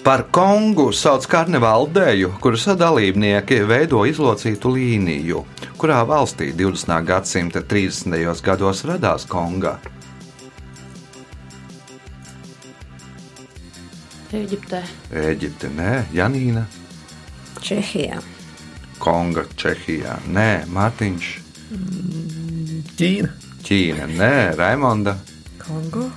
Par 0.04 0.26
Kongu 0.36 0.90
sauc 0.92 1.24
karnevālu 1.32 1.86
dēļu, 1.96 2.34
kuras 2.44 2.66
dalībnieki 2.76 3.62
veido 3.64 4.02
izlocītu 4.04 4.74
līniju. 4.76 5.44
Kurā 5.80 6.02
valstī 6.04 6.50
20. 6.52 6.92
gadsimta 7.08 7.62
30. 7.64 8.42
gados 8.44 8.84
radās 8.84 9.24
Konga? 9.32 9.78
Eģiptē. 14.36 14.82
Eģipte, 15.24 15.72
nē, 15.72 15.94
Janīna, 16.12 16.66
Čehijā. 17.64 18.20
Konga, 19.00 19.46
Čehijā, 19.56 20.18
nē, 20.28 20.66
Mārtiņš, 20.74 21.32
Ķīna. 23.00 23.32
Ķīna, 23.64 24.12
nē, 24.20 24.34
Raimonda. 24.60 25.16
Kongo. 25.64 26.10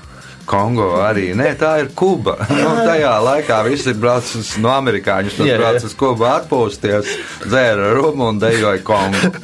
Kongo 0.47 1.01
arī. 1.03 1.35
Nē, 1.37 1.59
tā 1.61 1.73
ir 1.83 1.89
Kuba. 1.99 2.37
Nu, 2.57 2.71
tajā 2.87 3.13
laikā 3.23 3.59
visi 3.67 3.93
brauc 3.99 4.25
uz, 4.39 4.55
no 4.63 4.71
amerikāņu. 4.75 5.31
Tur 5.37 5.47
Jā, 5.49 5.55
jā. 5.57 5.61
brauc 5.61 5.87
uz 5.87 5.95
Kubu 5.99 6.25
atpūsties, 6.31 7.07
dzēra 7.45 7.87
rumu 7.99 8.25
un 8.33 8.37
dejoja 8.43 8.83
Kongu. 8.87 9.33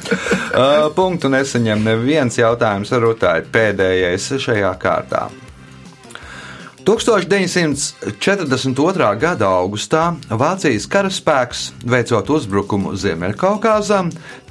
Uh, 0.53 0.85
punktu 0.93 1.31
nesaņem 1.33 1.81
neviens 1.81 2.35
jautājums 2.37 2.91
ar 2.93 3.01
rutāju. 3.01 3.47
Pēdējais 3.49 4.27
šajā 4.43 4.69
kārtā. 4.77 5.23
1942. 6.85 9.17
gada 9.17 9.47
augustā 9.47 10.15
Vācijas 10.29 10.87
karaspēks, 10.91 11.71
veicot 11.87 12.29
uzbrukumu 12.35 12.91
Ziemeļkaukāzā, 12.99 14.03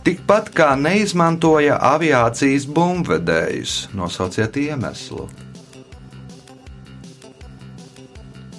tikpat 0.02 0.50
kā 0.56 0.72
neizmantoja 0.80 1.76
aviācijas 1.92 2.66
bumbvedējus. 2.66 3.88
Nosauciet 3.94 4.56
iemeslu. 4.64 5.28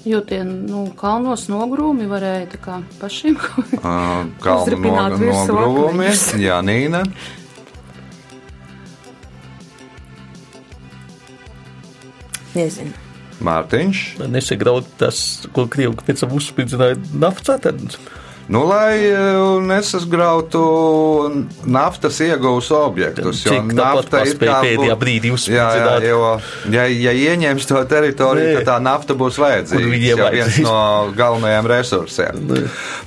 Jo 0.03 0.19
tie 0.27 0.41
nu, 0.43 0.89
kalnos 0.99 1.45
nogrūmi 1.47 2.09
varēja 2.11 2.59
kā, 2.59 2.81
pašiem 2.99 3.37
kalnos 4.43 5.47
nogrūmi. 5.47 6.09
Jā, 6.43 6.59
Nīna. 6.65 7.05
Nezinu. 12.53 12.91
Mārtiņš. 13.43 14.01
Nesagraut 14.29 14.91
tas, 14.99 15.17
ko 15.55 15.65
Krievija 15.71 16.03
pēc 16.05 16.21
tam 16.25 16.35
uzspridzināja 16.37 16.99
naftas 17.15 17.55
atradnes. 17.55 17.97
Nu, 18.51 18.65
lai 18.67 18.97
eh, 19.07 19.61
nesasgrautu 19.63 20.61
naftas 21.63 22.17
iegūs 22.25 22.67
objektus. 22.75 23.45
jo 23.45 23.53
Cik 23.53 23.71
nafta 23.77 24.23
ir 24.27 24.35
kā 24.41 24.57
pēdējā 24.65 24.97
brīdī 24.99 25.31
uzspridzināt. 25.31 26.03
jo, 26.09 26.33
ja, 26.73 26.83
ja 26.87 27.13
ieņems 27.15 27.69
to 27.69 27.83
teritoriju, 27.87 28.49
Nē. 28.49 28.57
tad 28.59 28.67
tā 28.67 28.77
nafta 28.83 29.15
būs 29.15 29.39
vajadzīga. 29.39 29.93
viņiem 29.95 30.23
jau 30.23 30.31
viens 30.35 30.59
no 30.65 30.75
galvenajiem 31.15 31.71
resursiem. 31.71 32.43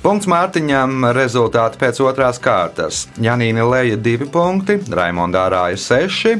Punkts 0.01 0.27
Mārtiņam 0.27 1.11
rezultāti 1.13 1.77
pēc 1.85 2.01
otrās 2.01 2.41
kārtas. 2.41 3.05
Janīna 3.21 3.69
Leja 3.69 3.95
divi 3.95 4.25
punkti, 4.25 4.79
Raimondā 4.89 5.45
Rāja 5.53 5.77
seši. 5.77 6.37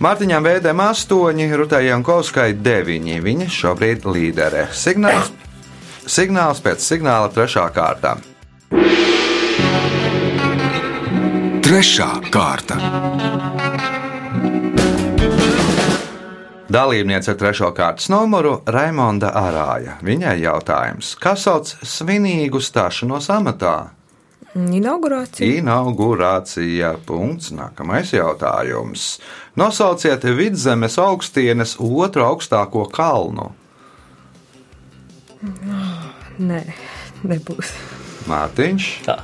Mārtiņam 0.00 0.44
Vēdēm 0.44 0.78
8, 0.80 1.56
Rutai 1.60 1.82
Jankovskai 1.90 2.54
9. 2.56 3.18
Viņa 3.20 3.48
šobrīd 3.52 4.06
līdere. 4.08 4.68
Signāls, 4.72 5.28
signāls 6.10 6.62
pēc 6.64 6.82
signāla 6.82 7.30
trešā 7.34 7.68
kārtā. 7.74 8.16
Trešā 11.64 12.10
kārta. 12.34 12.80
Dalībniece 16.70 17.32
ar 17.32 17.38
trešo 17.38 17.70
kārtas 17.74 18.10
numuru 18.10 18.60
Raimonda 18.66 19.32
Arāja. 19.34 19.96
Viņai 20.06 20.36
jautājums, 20.44 21.16
kas 21.18 21.46
sauc 21.46 21.72
svinīgu 21.82 22.62
stāšanos 22.62 23.26
amatā? 23.34 23.76
Inaugurācija. 24.54 25.46
Inaugurācija. 25.60 26.96
Punkts. 27.06 27.52
Nākamais 27.54 28.10
jautājums. 28.14 29.20
Nosauciet 29.58 30.26
vidzemes 30.34 30.98
augstienes 30.98 31.76
otru 31.78 32.26
augstāko 32.26 32.86
kalnu. 32.90 33.52
Nē, 36.40 36.60
nebūs. 37.28 37.74
Mārtiņš, 38.30 38.88
Tā, 39.04 39.16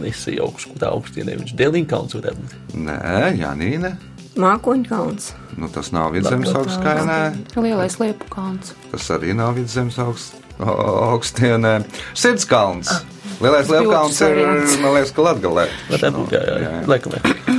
nesajauks, 0.00 0.66
kur 0.70 0.78
tā 0.80 0.90
augstienē 0.94 1.36
viņš 1.40 1.54
Delinkauns 1.58 2.16
varētu 2.16 2.44
būt. 2.44 2.76
Nē, 2.86 3.00
Janīne. 3.40 3.96
Mākoņu 4.36 4.88
kalns. 4.90 5.30
Nu, 5.56 5.68
tas 5.72 5.88
nav 5.96 6.12
vidzemes 6.12 6.52
augstskainē. 6.52 7.18
Lielais 7.56 7.96
liepu 8.00 8.28
kalns. 8.32 8.74
Tas 8.92 9.08
arī 9.16 9.32
nav 9.36 9.54
vidzemes 9.56 9.96
augst, 10.02 10.36
augstienē. 10.60 11.78
Sirdskalns. 12.16 12.92
Lielais 13.40 13.64
Tas 13.64 13.72
bija 13.72 13.82
liepkalns 13.84 14.20
otrs 14.20 14.76
ir, 14.76 14.82
man 14.84 14.94
liekas, 14.96 15.12
ka 15.16 15.24
Latgalē. 15.30 15.66
Varētu 15.92 16.22
būt, 16.22 16.36
jā, 16.36 16.42
jā, 16.44 16.56
jā. 16.62 16.84
Laikam, 16.88 17.16
jā. 17.16 17.56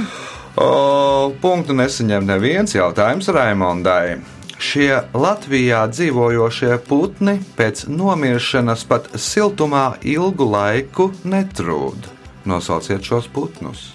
O, 0.58 0.70
punktu 1.42 1.76
nesaņem 1.78 2.26
neviens 2.26 2.74
jautājums 2.74 3.30
Raimondai. 3.30 4.18
Šie 4.58 5.04
Latvijā 5.14 5.84
dzīvojošie 5.92 6.80
putni 6.88 7.38
pēc 7.58 7.86
nomiršanas 7.94 8.88
pat 8.90 9.12
siltumā 9.14 10.00
ilgu 10.02 10.48
laiku 10.50 11.12
netrūd. 11.30 12.10
Nosauciet 12.50 13.06
šos 13.06 13.30
putnus. 13.30 13.92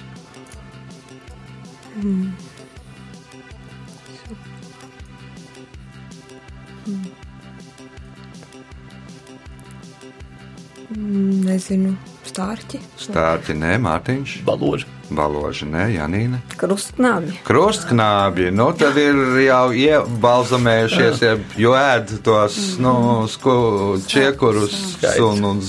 Nezinu, 11.43 11.97
stārķi. 12.33 12.81
Stārķi, 13.03 13.55
nē, 13.61 13.77
Mārtiņš, 13.85 14.35
Baloži. 14.47 14.87
Baloži, 15.13 15.67
nē, 15.69 15.85
Janīna. 15.93 16.39
Krustknābi. 16.57 17.35
Krustknābi, 17.45 18.49
nu 18.57 18.71
tad 18.73 18.97
ir 18.97 19.19
jau 19.45 19.67
iebalzamējušies, 19.77 21.21
jeb- 21.21 21.57
jo 21.61 21.75
ēd 21.77 22.15
tos 22.25 22.57
nu, 22.81 22.95
sku, 23.29 24.01
čiekurus 24.09 24.73
un, 25.21 25.45
un, 25.45 25.61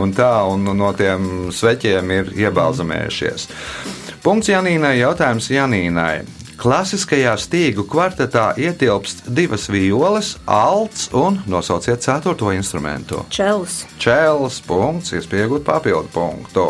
un 0.00 0.12
tā, 0.16 0.32
un 0.50 0.66
no 0.74 0.90
tiem 0.98 1.52
sveķiem 1.54 2.10
ir 2.18 2.32
iebalzamējušies. 2.48 3.46
Punkts 4.24 4.50
Janīnai, 4.50 4.98
jautājums 4.98 5.46
Janīnai. 5.54 6.24
Klasiskajā 6.60 7.32
stīgu 7.40 7.86
kvartetā 7.88 8.50
ietilpst 8.60 9.30
divas 9.32 9.62
violes, 9.72 10.34
alts 10.44 11.06
un 11.16 11.38
nosauciet 11.48 12.02
ceturto 12.04 12.50
instrumentu. 12.52 13.22
Čels. 13.32 13.86
Čēlis 14.02 14.58
punkts, 14.66 15.14
iespējot 15.16 15.64
papildu 15.64 16.10
punktu. 16.12 16.64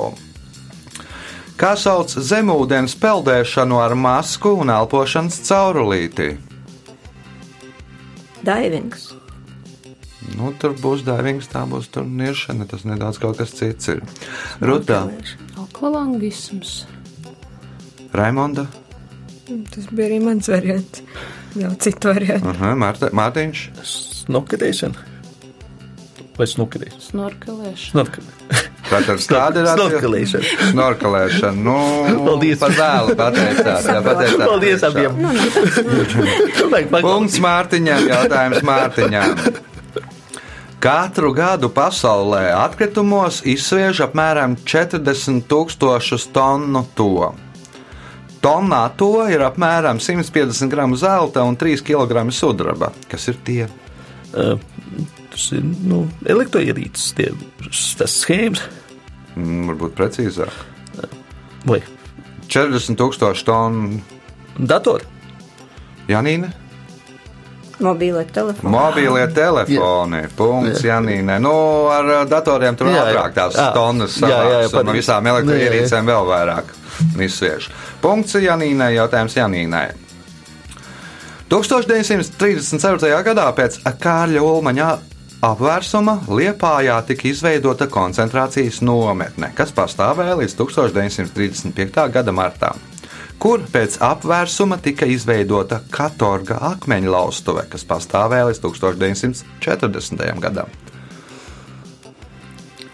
Kā 1.59 1.72
sauc 1.74 2.12
zemūdens 2.14 2.94
peldēšanu 3.03 3.81
ar 3.83 3.96
masku 3.98 4.53
un 4.62 4.70
elpošanas 4.70 5.40
caurulīti? 5.48 6.37
Daivings. 8.46 9.09
Nu, 10.37 10.53
tur 10.55 10.76
būs 10.79 11.03
dārings, 11.03 11.50
tā 11.50 11.64
būs 11.66 11.90
tur 11.90 12.07
niešana, 12.07 12.68
tas 12.70 12.87
nedaudz 12.87 13.18
kaut 13.18 13.42
kas 13.42 13.57
cits 13.59 13.90
ir. 13.90 14.05
Rutā, 14.62 15.03
Akvalangisms. 15.59 16.85
Raimonda, 18.14 18.68
Tas 19.75 19.87
bija 19.91 20.09
arī 20.09 20.19
mans 20.25 20.49
variants. 20.51 21.03
Jau 21.59 21.71
citu 21.83 22.09
variantu. 22.13 22.49
uh 22.49 22.61
-huh, 22.63 23.13
Mārtiņš, 23.13 23.69
Snokedēšana. 24.21 25.09
Vai 26.39 26.47
snokedēšana? 26.47 27.01
Snorkelēšana. 27.05 27.91
Snorkelēšana. 27.91 28.69
Tātad 28.91 29.25
kāda 29.29 29.61
ir 29.61 29.67
Snorkelēšana. 29.75 30.45
Snorkelēšana. 30.71 31.63
Nu, 31.67 31.75
Paldies. 32.25 32.59
Par 32.63 32.71
vēlu 32.71 33.17
pateicāt. 33.19 33.85
jā, 33.85 33.99
pateicāt. 34.07 34.47
Paldies 34.47 34.83
abiem. 34.83 35.19
Vajag 36.71 36.89
paklausīt. 36.89 37.03
Punkts 37.05 37.39
Mārtiņam, 37.45 38.09
jautājums 38.09 38.63
Mārtiņam. 38.71 39.29
Katru 40.81 41.35
gadu 41.37 41.69
pasaulē 41.69 42.55
atkritumos 42.57 43.43
izsviež 43.45 44.01
apmēram 44.07 44.57
40 44.65 45.45
tūkstošus 45.51 46.31
tonu 46.33 46.87
to. 46.97 47.35
Tonnā 48.40 48.85
to 48.96 49.26
ir 49.29 49.42
apmēram 49.44 50.00
150 50.00 50.72
gramu 50.72 50.96
zelta 50.96 51.44
un 51.44 51.59
3 51.61 51.85
kg 51.85 52.24
sudraba. 52.33 52.88
Kas 53.11 53.29
ir 53.29 53.40
tie? 53.44 53.66
Tas 54.33 55.46
ir 55.57 55.64
nu, 55.64 56.07
elektroierīces, 56.24 57.12
tie, 57.18 57.29
tas 58.00 58.14
schēmas. 58.22 58.64
Mm, 59.37 59.68
varbūt 59.70 59.94
precīzāk. 59.98 60.57
Vai 61.68 61.83
40 62.50 62.96
tūkstoši 62.98 63.46
tonu 63.46 64.00
datori? 64.57 65.07
Janīna. 66.11 66.50
Mobīlē 67.81 68.25
telefonu. 68.33 68.73
Mobīlie 68.75 69.27
telefoni. 69.35 70.23
Punkts 70.37 70.85
Janīnai. 70.85 71.38
Nu, 71.43 71.53
ar 71.93 72.11
uh, 72.11 72.21
datoriem 72.29 72.77
tur 72.77 72.90
Jā, 72.90 72.99
jā. 73.01 73.07
ātrāk 73.09 73.37
tās 73.37 73.57
Jā. 73.57 73.71
tonnas 73.77 74.19
Jā, 74.21 74.29
jā, 74.29 74.43
jā, 74.43 74.69
savāks, 74.69 74.90
un 74.90 74.99
visām 74.99 75.31
elektroierīcēm 75.33 76.11
vēl 76.12 76.29
vairāk 76.29 76.75
izsviež. 77.27 77.71
Punkts 78.05 78.37
Janīnai, 78.40 78.93
jautājums 78.99 79.37
Janīnai. 79.38 79.87
1934. 81.51 83.23
gadā 83.27 83.49
pēc 83.57 83.81
Kārļa 83.99 84.43
Ulmaņa 84.47 84.90
apvērsuma 85.49 86.21
Liepājā 86.29 87.01
tika 87.09 87.27
izveidota 87.31 87.88
koncentrācijas 87.90 88.83
nometne, 88.87 89.51
kas 89.57 89.73
pastāvēja 89.75 90.37
līdz 90.38 90.55
1935. 90.61 92.07
gada 92.14 92.37
martām 92.37 92.89
kur 93.40 93.62
pēc 93.72 93.96
apvērsuma 94.05 94.76
tika 94.85 95.07
izveidota 95.09 95.81
katorga 95.90 96.59
akmeņa 96.74 97.11
laustuve, 97.14 97.64
kas 97.72 97.87
pastāvēja 97.88 98.50
līdz 98.50 98.61
1940. 98.66 100.40
gadam. 100.44 100.68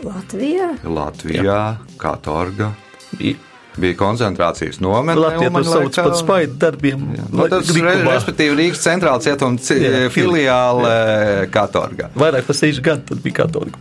Latvijā. 0.06 0.68
Latvijā 0.85 1.61
katorga 1.98 2.70
Bija. 3.18 3.35
bija 3.80 3.96
koncentrācijas 3.98 4.78
nometne. 4.85 5.16
To 5.18 5.46
Ulmaņa 5.48 5.70
sauc 5.72 5.96
par 5.98 6.14
spaidu 6.18 6.59
darbiem. 6.62 7.00
Nu, 7.32 7.48
tas 7.50 7.70
ir 7.72 7.80
Grikumā. 7.80 8.12
respektīvi 8.14 8.59
Rīgas 8.61 8.85
centrāla 8.87 9.20
cietuma 9.24 9.59
ci- 9.59 9.80
Jā, 9.82 10.06
filiāle 10.14 11.48
Katorga. 11.50 12.11
Vairāk 12.14 12.46
par 12.46 12.56
sešu 12.56 12.82
gadu 12.87 13.02
tad 13.09 13.22
bija 13.24 13.42
katolika. 13.42 13.78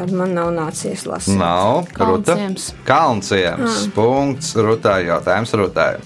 Tad 0.00 0.14
man 0.16 0.30
nav 0.32 0.48
nācies 0.56 1.02
lasīt. 1.04 1.36
Nav 1.36 1.82
Ruta. 1.92 2.32
Kalnciems. 2.32 2.70
Kalnciems. 2.88 3.82
Punkts 3.92 4.54
Rutai. 4.56 5.02
Jautājums 5.10 5.52
Rutai. 5.60 5.98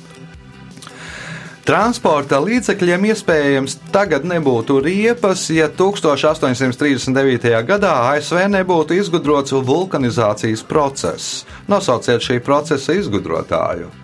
Transporta 1.65 2.41
līdzekļiem 2.43 3.07
iespējams 3.13 3.79
tagad 3.95 4.27
nebūtu 4.27 4.83
riepas, 4.83 5.47
ja 5.55 5.71
1839. 5.71 7.55
gadā 7.71 7.95
ASV 8.11 8.43
nebūtu 8.59 8.99
izgudrots 8.99 9.55
vulkanizācijas 9.55 10.67
process. 10.67 11.47
Nosauciet 11.71 12.27
šī 12.27 12.43
procesa 12.45 12.99
izgudrotāju. 12.99 14.04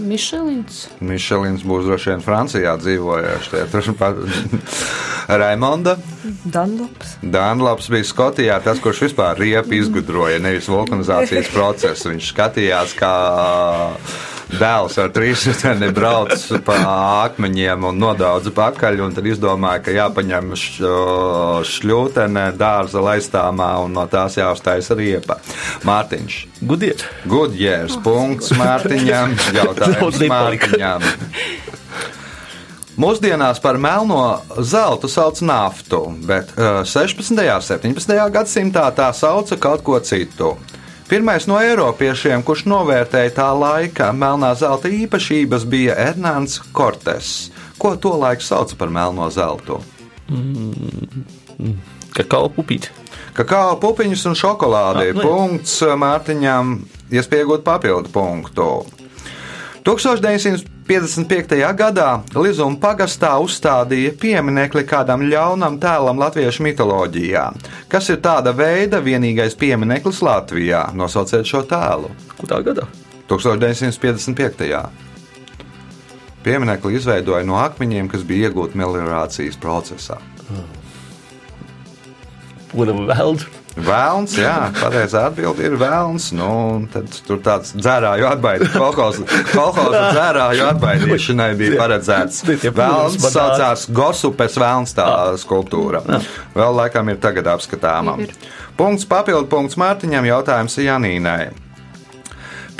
Mišelins. 0.00 0.86
Mišelins 1.04 1.64
būs 1.66 1.86
droši 1.88 2.14
vien 2.14 2.24
Francijā. 2.24 2.76
Turpat 2.80 4.20
Raimonda. 5.40 5.96
Dunlops. 6.44 7.16
Dunlops 7.22 7.90
bija 7.92 8.08
Skotijā 8.08 8.58
tas, 8.64 8.80
kurš 8.82 9.04
vispār 9.08 9.38
riepu 9.40 9.76
izgudroja, 9.78 10.40
nevis 10.42 10.68
vulkanizācijas 10.70 11.52
procesu. 11.54 12.10
Viņš 12.14 12.32
skatījās, 12.32 12.96
kā 12.98 13.14
dēls 14.52 14.96
ar 15.00 15.10
trīsriteni 15.14 15.90
brauc 15.94 16.44
pa 16.66 16.76
akmeņiem 17.26 17.86
un 17.90 18.00
nodaudz 18.00 18.50
pakaļ, 18.56 19.02
un 19.06 19.16
tad 19.16 19.28
izdomāja, 19.30 19.82
ka 19.84 19.94
jāpaņem 19.94 20.52
šļūtene 21.70 22.46
dārza 22.60 23.02
laistāmā 23.04 23.70
un 23.84 23.94
no 23.96 24.06
tās 24.10 24.38
jāuztais 24.40 24.90
riepa. 24.96 25.40
Mārtiņš. 25.88 26.40
Gudiet! 26.60 27.04
Gudjērs, 27.30 27.98
punkts 28.04 28.54
Mārtiņam, 28.58 29.36
jautājums. 29.60 30.24
Mārtiņam. 30.30 31.06
Mūsdienās 33.00 33.60
par 33.64 33.78
melno 33.80 34.42
zeltu 34.66 35.08
sauc 35.08 35.38
naftu, 35.46 36.02
bet 36.28 36.50
uh, 36.58 36.82
16. 36.84 37.32
un 37.32 37.64
17. 37.64 38.18
gadsimtā 38.34 38.90
tā 38.92 39.08
sauca 39.16 39.56
kaut 39.56 39.86
ko 39.86 39.96
citu. 40.04 40.56
Pirmais 41.10 41.42
no 41.50 41.56
eiropiešiem, 41.58 42.44
kurš 42.46 42.68
novērtēja 42.70 43.32
tā 43.34 43.48
laika 43.58 44.12
melnā 44.14 44.52
zelta 44.54 44.86
īpašības, 44.94 45.64
bija 45.66 45.96
Ernāns 45.98 46.60
Kortes. 46.70 47.50
Ko 47.82 47.96
to 47.98 48.12
laiku 48.14 48.46
sauca 48.46 48.78
par 48.78 48.92
melno 48.94 49.26
zeltu? 49.34 49.80
Kakao 52.14 52.46
pupīti. 52.54 52.92
Kakao 53.34 53.74
pupiņas 53.82 54.22
un 54.30 54.38
šokolāde 54.38 55.08
ir 55.08 55.18
Ah, 55.18 55.18
nu 55.18 55.26
punkts 55.26 55.80
Mārtiņam, 55.82 56.76
iespējot 57.10 57.66
papildu 57.66 58.14
punktu. 58.14 58.68
1955. 60.90 61.54
gadā 61.78 62.06
Lizuma 62.34 62.74
pagastā 62.82 63.36
uzstādīja 63.38 64.10
pieminiekli 64.18 64.82
kādam 64.90 65.22
ļaunam 65.22 65.76
tēlam 65.78 66.18
latviešu 66.18 66.64
mitoloģijā. 66.66 67.44
Kas 67.86 68.08
ir 68.10 68.18
tāda 68.24 68.50
veida 68.58 68.98
vienīgais 68.98 69.54
piemineklis 69.54 70.18
Latvijā? 70.26 70.88
Nosauciet 70.98 71.46
šo 71.46 71.62
tēlu. 71.70 72.10
Kurā 72.40 72.58
gadā? 72.66 72.88
1955. 73.30 74.82
Pieminekli 76.42 76.98
izveidoja 76.98 77.46
no 77.46 77.60
akmeņiem, 77.62 78.10
kas 78.10 78.26
bija 78.26 78.50
iegūti 78.50 78.82
meliorācijas 78.82 79.62
procesā. 79.62 80.18
Kura 82.74 82.98
veldu? 83.14 83.59
Vēlns, 83.78 84.32
jā, 84.34 84.72
pareizā 84.74 85.28
atbilde 85.28 85.62
ir 85.62 85.76
vēlns. 85.78 86.30
Nu, 86.34 86.48
tad 86.90 87.06
tur 87.26 87.38
tāds 87.44 87.70
dzērāju 87.76 88.26
atbaidīšana, 88.32 88.88
kolekcijas 89.52 90.16
dzērāju 90.16 90.64
atbaidīšanai 90.72 91.48
bija 91.60 91.78
paredzēts. 91.78 92.42
Vēlns 92.66 93.28
saucās 93.30 93.86
Gosupes 93.94 94.58
vēlns 94.58 94.96
tā 94.98 95.06
skulptūra. 95.40 96.02
Vēl 96.56 96.76
laikam 96.80 97.12
ir 97.12 97.22
tagad 97.22 97.52
apskatāma. 97.54 98.18
Punkts 98.80 99.06
papildu 99.06 99.46
punkts 99.52 99.78
Mārtiņam 99.78 100.26
jautājums 100.26 100.78
Janīnai. 100.82 101.52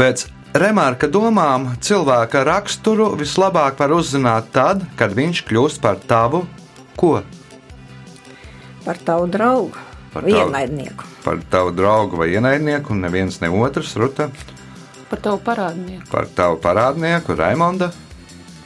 Pēc 0.01 0.27
Remarka 0.51 1.07
domām 1.07 1.69
cilvēka 1.79 2.41
raksturu 2.49 3.13
vislabāk 3.21 3.79
var 3.79 3.93
uzzināt 3.95 4.49
tad, 4.51 4.83
kad 4.99 5.15
viņš 5.15 5.45
kļūst 5.47 5.83
par 5.85 6.01
tavu 6.11 6.41
ko? 6.99 7.21
Par 8.83 8.99
tavu 9.07 9.29
draugu, 9.31 9.79
Par 10.13 10.23
tavu- 10.23 10.35
vienaidnieku. 10.35 11.05
Par 11.25 11.39
tavu 11.51 11.71
draugu 11.71 12.17
vai 12.17 12.33
ienaidnieku, 12.35 12.93
un 12.93 13.01
neviens 13.01 13.41
ne 13.41 13.49
otrs, 13.49 13.97
Ruta. 13.97 14.31
Par 15.11 15.19
tavu 15.19 15.39
parādnieku. 15.39 16.07
par 16.11 16.27
tavu 16.27 16.57
parādnieku, 16.57 17.35
Raimonda. 17.37 17.93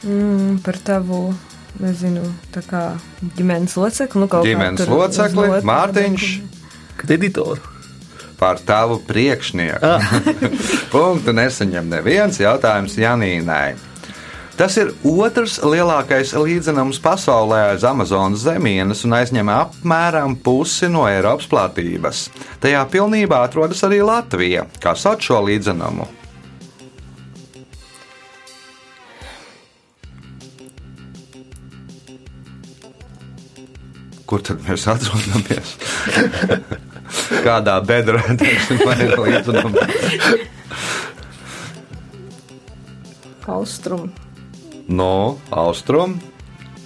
Mm, 0.03 0.59
par 0.63 0.77
tavu, 0.77 1.33
nezinu, 1.79 2.21
tā 2.53 2.61
kā 2.65 2.81
ģimenes 3.37 3.73
locekli. 3.77 4.21
Nu, 4.21 4.27
kaut 4.27 4.45
kā 4.45 4.49
Ģimenes 4.51 4.77
tur 4.83 4.89
locekli, 4.97 5.47
Mārtiņš. 5.65 6.27
Kad 6.97 7.11
editoru? 7.11 7.61
Par 8.37 8.59
tavu 8.59 8.99
priekšnieku. 9.07 9.79
Punktu 10.93 11.31
nesaņem 11.33 11.87
neviens 11.89 12.37
jautājums 12.39 12.97
Janīnai. 12.99 13.75
Tas 14.55 14.77
ir 14.79 14.93
otrs 15.03 15.57
lielākais 15.59 16.29
līdzenums 16.39 17.01
pasaulē 17.03 17.57
aiz 17.73 17.83
Amazonas 17.83 18.45
zemienes 18.45 19.01
un 19.03 19.17
aizņem 19.17 19.51
apmēram 19.51 20.37
pusi 20.39 20.87
no 20.87 21.03
Eiropas 21.09 21.49
platības. 21.51 22.21
Tajā 22.63 22.85
pilnībā 22.93 23.41
atrodas 23.43 23.83
arī 23.83 23.99
Latvija, 23.99 24.63
kā 24.79 24.95
sauc 24.95 25.27
šo 25.27 25.41
līdzenumu. 25.49 26.07
Kur 34.25 34.41
tad 34.41 34.63
mēs 34.63 34.87
atrodamies? 34.95 35.75
Kādā 37.45 37.75
bedrē 37.83 38.23
teiksim, 38.39 38.79
vai 38.87 39.03
līdzenumā? 39.03 39.89
Austrum 43.51 44.07
No 44.87 45.37
austrumu. 45.51 46.19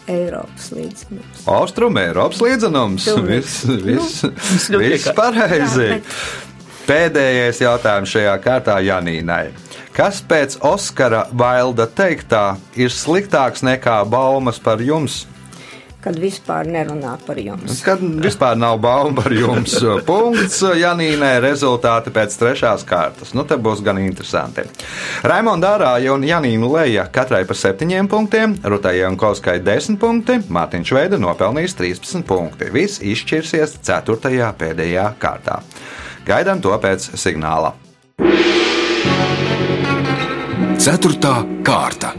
Eiropas 0.10 0.72
līdzinājums. 0.74 1.42
Austrum 1.54 1.98
Eiropas 2.02 2.40
līdzenums. 2.42 3.06
Viss, 3.28 3.60
viss, 3.68 4.24
ļoti 4.26 4.80
viss 4.90 5.06
vienkārši. 5.06 5.16
pareizi. 5.18 5.90
Jā, 5.90 5.98
bet- 6.00 6.48
Pēdējais 6.90 7.60
jautājums 7.62 8.10
šajā 8.16 8.32
kārtā 8.42 8.80
Janīnai. 8.82 9.52
Kas 9.94 10.24
pēc 10.26 10.56
Oskara 10.66 11.28
Vailda 11.38 11.86
teiktā 11.86 12.58
ir 12.76 12.90
sliktāks 12.90 13.62
nekā 13.62 14.00
baumas 14.10 14.58
par 14.58 14.82
jums? 14.82 15.28
Kad 16.00 16.16
vispār 16.16 16.68
nerunā 16.72 17.18
par 17.26 17.40
jums. 17.42 17.82
Kad 17.84 18.00
vispār 18.24 18.56
nav 18.56 18.78
bauma 18.80 19.18
par 19.20 19.34
jums. 19.36 19.74
Punkts 20.08 20.62
Janīnai 20.80 21.34
rezultāti 21.44 22.14
pēc 22.16 22.38
trešās 22.40 22.86
kārtas. 22.88 23.34
Nu, 23.36 23.44
te 23.48 23.58
būs 23.60 23.84
gan 23.84 24.00
interesanti. 24.00 24.64
Raimonda 25.28 25.74
Dārāja 25.74 26.16
un 26.16 26.24
Janīna 26.24 26.70
Leja 26.72 27.04
katrai 27.14 27.44
pa 27.46 27.58
septiņiem 27.58 28.08
punktiem, 28.10 28.56
Rutai 28.64 28.96
Jankovskai 29.02 29.60
10 29.66 30.00
punkti, 30.00 30.40
Mārtiņš 30.48 30.94
Veida 30.96 31.20
nopelnījis 31.22 31.76
13 31.82 32.26
punkti. 32.30 32.72
Viss 32.74 33.04
izšķirsies 33.04 33.78
4. 33.84 34.54
pēdējā 34.60 35.06
kārtā. 35.20 35.60
Gaidām 36.30 36.64
to 36.64 36.74
pēc 36.80 37.12
signāla. 37.20 37.76
Ceturtā 40.80 41.36
kārta. 41.68 42.16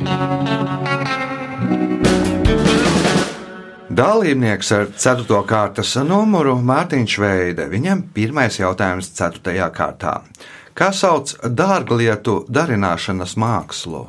Dalībnieks 4.01 4.71
ar 4.73 4.87
4. 4.97 5.27
kārtas 5.45 5.91
numuru 6.09 6.55
Mārtiņš 6.65 7.17
Veide. 7.21 7.67
Viņam 7.69 8.07
pirmais 8.17 8.57
jautājums 8.57 9.11
4. 9.19 9.67
kārtā. 9.77 10.15
Kā 10.73 10.89
sauc 10.97 11.35
dārglietu 11.45 12.39
darināšanas 12.49 13.35
mākslu? 13.37 14.07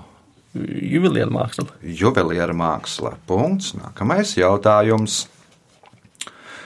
Juvelieru 0.56 1.36
māksla. 1.36 1.68
Juvelieru 1.84 2.56
māksla. 2.56 3.18
Punkts. 3.28 3.74
Nākamais 3.82 4.32
jautājums. 4.40 5.26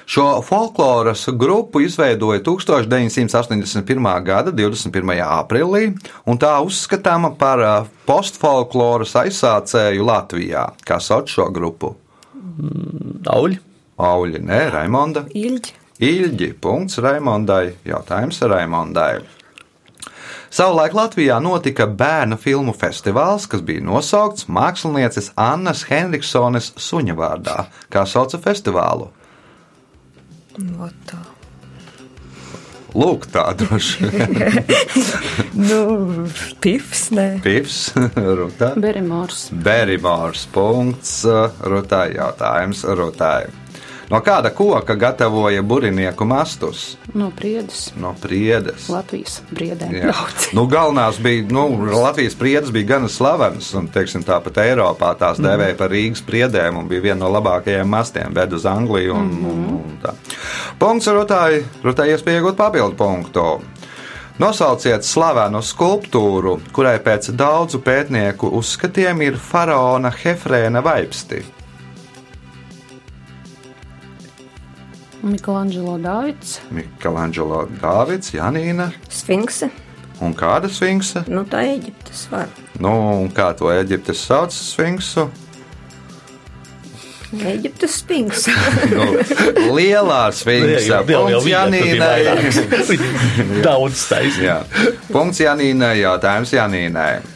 Šo 0.05 0.27
folkloras 0.45 1.25
grupu 1.33 1.81
izveidoja 1.81 2.45
1981. 2.45 4.13
gada 4.21 4.53
21. 4.53 5.17
aprīlī, 5.41 5.95
un 6.29 6.37
tā 6.37 6.53
uzskatāma 6.61 7.33
par 7.41 7.65
ā, 7.65 7.75
postfolkloras 8.05 9.17
aizsācēju 9.25 10.11
Latvijā. 10.13 10.69
Kā 10.85 11.01
sauc 11.01 11.33
šo 11.33 11.49
grupu? 11.49 11.95
Auļi. 13.31 13.59
Auļi, 13.95 14.41
nē, 14.43 14.61
Raimonda. 14.73 15.25
Ilģi. 15.31 15.73
Ilģi. 16.03 16.51
Punkts 16.59 16.99
Raimondai. 16.99 17.77
Jautājums 17.87 18.41
Raimondai. 18.43 19.23
Savulaik 20.55 20.93
Latvijā 20.95 21.35
notika 21.43 21.83
bērnu 21.87 22.37
filmu 22.39 22.71
festivāls, 22.75 23.47
kas 23.51 23.63
bija 23.65 23.83
nosaukts 23.83 24.47
mākslinieces 24.47 25.33
Annas 25.35 25.83
Henriksones 25.89 26.71
suņa 26.79 27.15
vārdā. 27.17 27.57
Kā 27.91 28.05
sauca 28.07 28.39
festivālu? 28.39 29.09
Ot 30.79 30.99
tā. 31.09 31.19
Lūk, 32.95 33.27
tā 33.33 33.49
droši 33.59 34.07
vien. 34.07 34.37
Nu, 35.69 35.81
pifs, 36.63 37.09
nē. 37.15 37.27
Pifs, 37.43 37.91
Rutā. 38.39 38.71
Berimors. 38.79 39.49
Berimors. 39.51 40.45
Punkts. 40.55 41.21
Rutai 41.63 42.07
jautājums 42.15 42.83
Rutai. 42.87 43.64
No 44.09 44.19
kāda 44.21 44.51
koka 44.53 44.95
gatavoja 44.95 45.63
burinieku 45.65 46.25
mastus? 46.29 46.97
No 47.13 47.31
priedes. 47.33 47.87
No 47.97 48.13
priedes. 48.21 48.85
Latvijas 48.93 49.39
briedēm. 49.49 49.95
Jā. 49.97 50.13
Nu, 50.53 50.67
galvenās 50.69 51.17
bija, 51.23 51.47
nu, 51.49 51.65
Latvijas 51.89 52.37
priedes 52.37 52.73
bija 52.75 52.91
gan 52.95 53.09
slavenas, 53.09 53.71
un, 53.77 53.89
teiksim, 53.89 54.25
tāpat 54.27 54.61
Eiropā 54.65 55.15
tās 55.17 55.41
dēvēja 55.41 55.77
par 55.79 55.93
Rīgas 55.93 56.21
priedēm, 56.27 56.77
un 56.81 56.91
bija 56.91 57.07
viena 57.09 57.23
no 57.23 57.31
labākajiem 57.33 57.89
mastiem, 57.89 58.35
ved 58.35 58.53
uz 58.53 58.67
Angliju. 58.69 59.17
Un, 59.17 59.33
un, 59.49 59.65
un 59.79 59.97
tā. 60.03 60.13
Punkts 60.81 61.09
Rutai 61.09 62.11
iespēja 62.11 62.43
iegūt 62.43 62.59
papildu 62.59 62.99
punktu. 62.99 63.47
Nosauciet 64.35 65.05
slavenu 65.07 65.61
skulptūru, 65.63 66.57
kurai 66.75 66.97
pēc 66.99 67.29
daudzu 67.39 67.79
pētnieku 67.85 68.49
uzskatiem 68.59 69.21
ir 69.23 69.37
faraona 69.39 70.11
Hefrēna 70.11 70.83
vaipsti. 70.83 71.39
Miklāņģelo 75.25 75.95
Dāvids. 76.03 76.59
Mikelāņģelo 76.75 77.63
Dāvids, 77.81 78.29
Janīna 78.35 78.91
Sfinkse. 79.09 79.71
un 80.21 80.35
kāda 80.37 80.69
sfinksa? 80.71 81.23
Nu, 81.27 81.41
tā 81.49 81.63
Eģiptes 81.73 82.27
var. 82.31 82.51
Nu, 82.79 82.91
un 83.23 83.31
kā 83.33 83.49
to 83.57 83.71
Eģiptes 83.73 84.21
sauc 84.27 84.53
sfinksu? 84.53 85.25
Eģiptes 87.35 87.97
sfinkse. 88.03 88.53
Nu, 88.95 89.07
lielā 89.75 90.21
sfinksa. 90.31 91.01
Punkts 91.09 91.49
Janīnai. 91.49 92.19
Daudz 93.65 94.05
taisnība. 94.07 94.61
Punkts 95.09 95.41
Janīnai, 95.41 95.95
jautājums 96.03 96.53
Janīnai. 96.55 97.34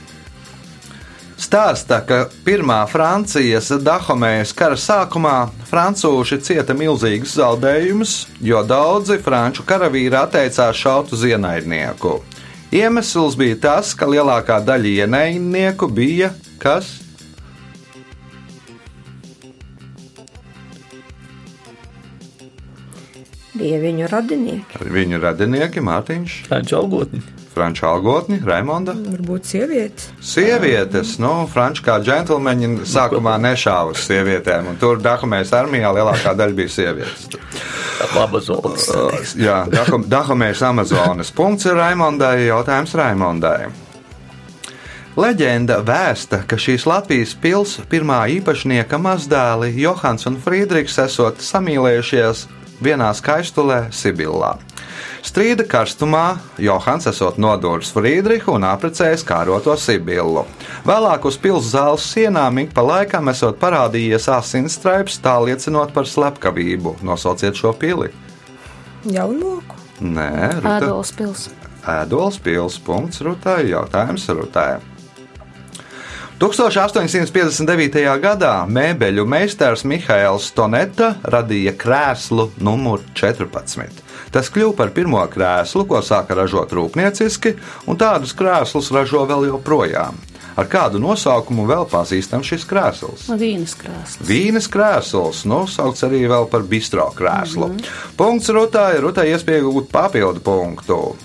Stāsta, 1.40 2.02
ka 2.04 2.26
pirmā 2.44 2.82
Francijas 2.92 3.70
Dahomējas 3.80 4.52
kara 4.52 4.76
sākumā 4.76 5.36
francūši 5.70 6.38
cieta 6.44 6.76
milzīgus 6.76 7.38
zaudējumus, 7.40 8.16
jo 8.44 8.60
daudzi 8.68 9.16
franču 9.24 9.64
karavīri 9.64 10.20
atteicās 10.20 10.76
šaut 10.76 11.14
uz 11.16 11.24
ienaidnieku. 11.30 12.18
Iemesls 12.76 13.40
bija 13.40 13.56
tas, 13.64 13.94
ka 13.96 14.10
lielākā 14.12 14.60
daļa 14.68 14.92
ienaidnieku 15.06 15.88
bija 15.88 16.34
kas? 16.60 16.92
Bija 23.56 23.80
viņu 23.80 24.12
radinieki. 24.12 24.86
Viņu 24.92 25.24
radinieki 25.24 25.88
Mārtiņš, 25.88 26.42
Franču 26.52 26.84
algotni. 26.84 27.24
Franču 27.60 27.84
algotni, 27.90 28.38
Raimonda. 28.46 28.94
Varbūt 28.96 29.44
sievietes. 29.52 30.06
Sievietes, 30.24 31.18
nu, 31.20 31.32
franču 31.52 31.84
kā 31.84 31.98
džentlmeņi 32.00 32.70
sākumā 32.88 33.34
nešāva 33.44 33.92
uz 33.92 34.06
sievietēm, 34.08 34.70
un 34.72 34.78
tur 34.80 35.02
Dahomējas 35.04 35.52
armijā 35.60 35.92
lielākā 35.98 36.32
daļa 36.40 36.56
bija 36.56 36.72
sievietes. 36.72 37.28
Amazonas. 38.16 38.88
Jā, 39.36 39.66
Daho- 39.68 40.00
Dahomējas 40.08 40.62
Amazonas. 40.70 41.34
Punkts 41.36 41.68
ir 41.68 41.76
Raimondai, 41.76 42.46
jautājums 42.48 42.96
Raimondai. 42.96 43.68
Leģenda 45.20 45.82
vēsta, 45.84 46.46
ka 46.48 46.56
šīs 46.56 46.86
Latvijas 46.88 47.34
pilsētas 47.44 47.90
pirmā 47.92 48.22
īpašnieka 48.40 48.96
mazdēli 49.04 49.74
Johans 49.82 50.24
un 50.30 50.38
Friedrichs 50.40 50.96
esot 51.04 51.42
samīlējušies 51.44 52.46
vienā 52.86 53.12
skaistulē 53.18 53.90
Sibillā. 53.92 54.54
Strīda 55.26 55.66
karstumā 55.70 56.40
Johans 56.62 57.08
esot 57.12 57.38
nodūris 57.42 57.92
Friedrihu 57.96 58.56
un 58.58 58.68
apprecējis 58.70 59.26
kāroto 59.28 59.76
Sibillu. 59.80 60.46
Vēlāk 60.88 61.28
uz 61.30 61.38
pilsētas 61.40 61.74
zāles 61.74 62.08
sienām 62.14 62.62
ik 62.64 62.74
pa 62.76 62.84
laikam 62.86 63.30
esot 63.32 63.60
parādījies 63.62 64.30
asinsstraips, 64.34 65.20
tā 65.24 65.36
liecinot 65.44 65.94
par 65.96 66.08
slepkavību. 66.10 66.98
Nosauciet 67.06 67.60
šo 67.60 67.74
pili. 67.78 68.12
Jaunoku. 69.06 69.80
Nē, 70.00 70.32
Ruta. 70.60 70.78
Ēdols 70.80 71.12
pils. 71.16 71.50
Ēdols 71.88 72.40
pils. 72.44 72.80
Punkts 72.84 73.22
Rutai. 73.24 73.66
Jautājums 73.72 74.28
Rutai. 74.32 74.80
1859. 76.40 78.06
gadā 78.24 78.54
mēbeļu 78.72 79.26
meistars 79.28 79.84
Mihails 79.84 80.46
Stoneta 80.54 81.18
radīja 81.28 81.74
krēslu 81.76 82.46
numuru 82.64 83.04
14. 83.12 84.06
Tas 84.34 84.50
kļuva 84.54 84.76
par 84.78 84.94
pirmo 84.96 85.22
krēslu, 85.32 85.86
ko 85.90 86.02
sāka 86.06 86.38
ražot 86.38 86.74
rūpnieciski, 86.76 87.56
un 87.90 87.98
tādus 87.98 88.36
krēslus 88.38 88.92
ražo 88.94 89.26
vēl 89.30 89.50
joprojām. 89.50 90.20
Ar 90.60 90.68
kādu 90.68 91.00
nosaukumu 91.00 91.64
vēl 91.70 91.86
pazīstams 91.88 92.50
šis 92.52 92.66
krēsls? 92.68 93.28
Vīnas 93.40 93.76
krēsls. 93.80 94.20
Vīnes 94.28 94.68
krēsls, 94.72 95.46
nosaukts 95.48 96.04
arī 96.08 96.26
vēl 96.28 96.50
par 96.52 96.66
bistro 96.68 97.08
krēslu. 97.16 97.70
Mm 97.70 97.78
-hmm. 97.78 98.16
Punkts 98.18 98.50
Rutai, 98.50 99.00
Rutai 99.00 99.30
iespēja 99.32 99.64
gūt 99.64 99.92
papildu 99.92 100.40
punktu. 100.40 101.16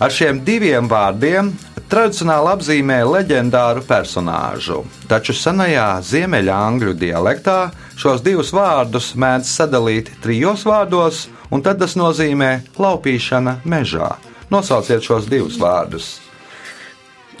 Ar 0.00 0.10
šiem 0.10 0.44
diviem 0.44 0.88
vārdiem 0.88 1.52
tradicionāli 1.90 2.48
apzīmē 2.54 3.00
leģendāru 3.04 3.82
personāžu, 3.82 4.84
taču 5.10 5.34
senajā 5.36 6.00
ziemeļangļu 6.00 6.94
dialektā 6.94 7.70
šos 7.96 8.22
divus 8.22 8.52
vārdus 8.52 9.10
mēdz 9.14 9.50
sadalīt 9.58 10.10
trijos 10.22 10.64
vārdos, 10.64 11.28
un 11.50 11.62
tad 11.62 11.80
tas 11.82 11.96
nozīmē 11.98 12.50
laupīšana 12.78 13.60
mežā. 13.68 14.14
Nosauciet 14.50 15.04
šos 15.06 15.28
divus 15.30 15.58
vārdus. 15.60 16.18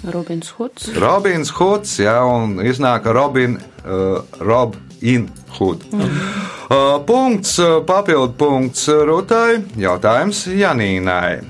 Robins 0.04 0.52
Huds. 0.56 0.88
Robins 0.96 1.50
Hoods, 1.58 1.98
jā, 2.00 2.16
un 2.24 2.60
iznāk 2.64 3.04
Robin, 3.12 3.58
uh, 3.84 4.22
Robin 4.40 5.26
Hood. 5.58 5.84
Uh, 5.92 7.00
punkts, 7.04 7.58
uh, 7.60 7.80
papildu 7.84 8.32
punkts 8.38 8.86
Rutai, 8.88 9.60
jautājums 9.76 10.46
Janīnai. 10.48 11.42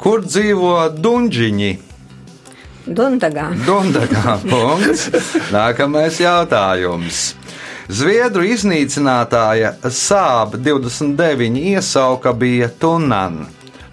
Kur 0.00 0.24
dzīvo 0.24 0.74
dunģiņi? 0.96 1.72
Dundagā. 2.90 3.50
Dundagā 3.66 4.38
punkts. 4.48 5.10
Nākamais 5.54 6.18
jautājums. 6.24 7.34
Zviedru 7.90 8.44
iznīcinātāja 8.46 9.72
Sāba 9.90 10.58
29 10.62 11.56
iesauka 11.72 12.30
bija 12.38 12.68
Tunan. 12.70 13.40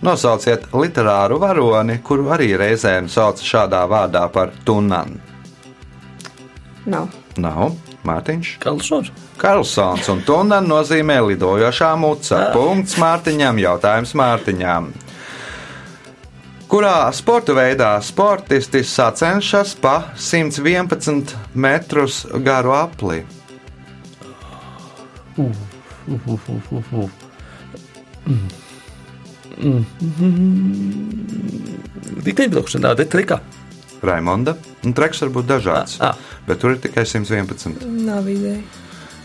Nosauciet 0.05 0.67
literāru 0.77 1.39
varoni, 1.41 1.95
kuru 2.05 2.27
arī 2.35 2.51
reizēm 2.61 3.07
sauc 3.09 3.41
šādā 3.41 3.79
vārdā 3.89 4.27
par 4.29 4.51
Tunan. 4.67 5.15
Nav. 6.85 7.09
Nav 7.41 7.73
Mārtiņš. 8.05 8.51
Kalsons. 8.61 9.09
Karlsons 9.41 10.11
un 10.13 10.21
Tunan 10.27 10.69
nozīmē 10.69 11.17
lidojošā 11.31 11.89
muca. 11.97 12.43
Punkts 12.53 12.99
Mārtiņam, 13.01 13.57
jautājums 13.63 14.13
Mārtiņam. 14.17 14.91
Kurā 16.69 17.07
sporta 17.15 17.55
veidā 17.57 17.95
sportisti 18.03 18.83
sacenšas 18.85 19.73
pa 19.81 19.95
111 20.19 21.33
metrus 21.55 22.21
garu 22.45 22.77
apli? 22.77 23.23
Riteņbraukšanā, 32.27 32.91
bet 32.97 33.09
trikā. 33.13 33.39
Raimonda. 34.05 34.53
Un 34.85 34.93
treks 34.97 35.23
var 35.23 35.31
būt 35.33 35.47
dažāds, 35.49 35.97
Ah, 35.99 36.13
ah. 36.13 36.17
bet 36.47 36.59
tur 36.61 36.75
ir 36.75 36.81
tikai 36.83 37.03
111. 37.05 37.81
Nav 38.05 38.27
ideja. 38.29 38.61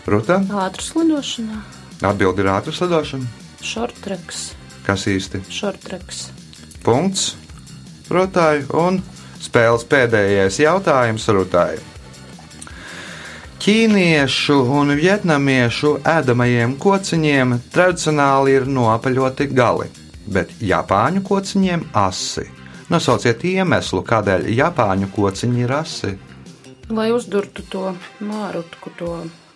Ruta, 0.07 0.39
Ātras 0.49 0.91
lidošanā. 0.97 1.61
atbildi 2.01 2.41
ir 2.41 2.49
ātras 2.51 2.81
lidošana. 2.81 3.25
Šortreks. 3.61 4.53
Kas 4.85 5.05
īsti? 5.07 5.39
Šortreks. 5.49 6.29
Punkts 6.83 7.35
Rutai 8.09 8.65
un 8.75 9.01
spēles 9.39 9.85
pēdējais 9.87 10.57
jautājums 10.59 11.27
Rutai. 11.31 11.77
Ķīniešu 13.63 14.57
un 14.75 14.89
vietnamiešu 14.99 15.93
ēdamajiem 16.03 16.73
kociņiem 16.83 17.53
tradicionāli 17.71 18.57
ir 18.57 18.65
noapaļoti 18.67 19.45
gali, 19.55 19.85
bet 20.27 20.49
japāņu 20.59 21.21
kociņiem 21.23 21.85
asi. 21.95 22.43
Nosauciet 22.91 23.45
iemeslu, 23.47 24.01
kādēļ 24.09 24.49
japāņu 24.57 25.07
kociņi 25.15 25.63
ir 25.63 25.75
asi. 25.77 26.11
Lai 26.91 27.07
uzdurtu 27.15 27.63
to 27.71 27.85
mārutku, 28.19 28.91
to. 28.99 29.13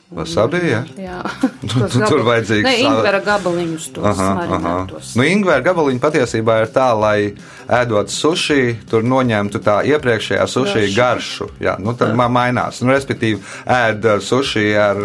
Wasabi, 0.08 0.60
ja? 0.72 0.78
Jā, 0.96 1.18
Tur- 1.68 1.90
Tos 1.92 1.96
tur 2.08 2.22
vajadzīgs 2.24 2.64
Ne, 2.64 2.76
ingvera 2.80 3.20
gabaliņus 3.26 3.88
tos 3.98 4.06
Aha, 4.08 4.28
aha. 4.30 4.36
marinātos. 4.40 5.10
Nu, 5.20 5.26
Ingūna 5.28 5.58
gabaliņa 5.66 6.00
patiesībā 6.06 6.62
ir 6.64 6.70
tā, 6.72 6.86
lai 6.96 7.34
ēdot 7.68 8.08
sushi, 8.14 8.78
tur 8.88 9.04
noņemtu 9.04 9.60
tā 9.66 9.82
iepriekšējā 9.92 10.46
sushi 10.48 10.86
Garšu. 10.96 10.96
garšu. 10.96 11.50
Jā, 11.60 11.76
nu, 11.84 11.92
tad 12.00 12.16
man 12.16 12.32
mainās. 12.32 12.80
Nu, 12.86 12.94
respektīvi, 12.96 13.42
ēd 13.68 14.08
uh, 14.08 14.22
sushi 14.24 14.64
ar 14.80 14.96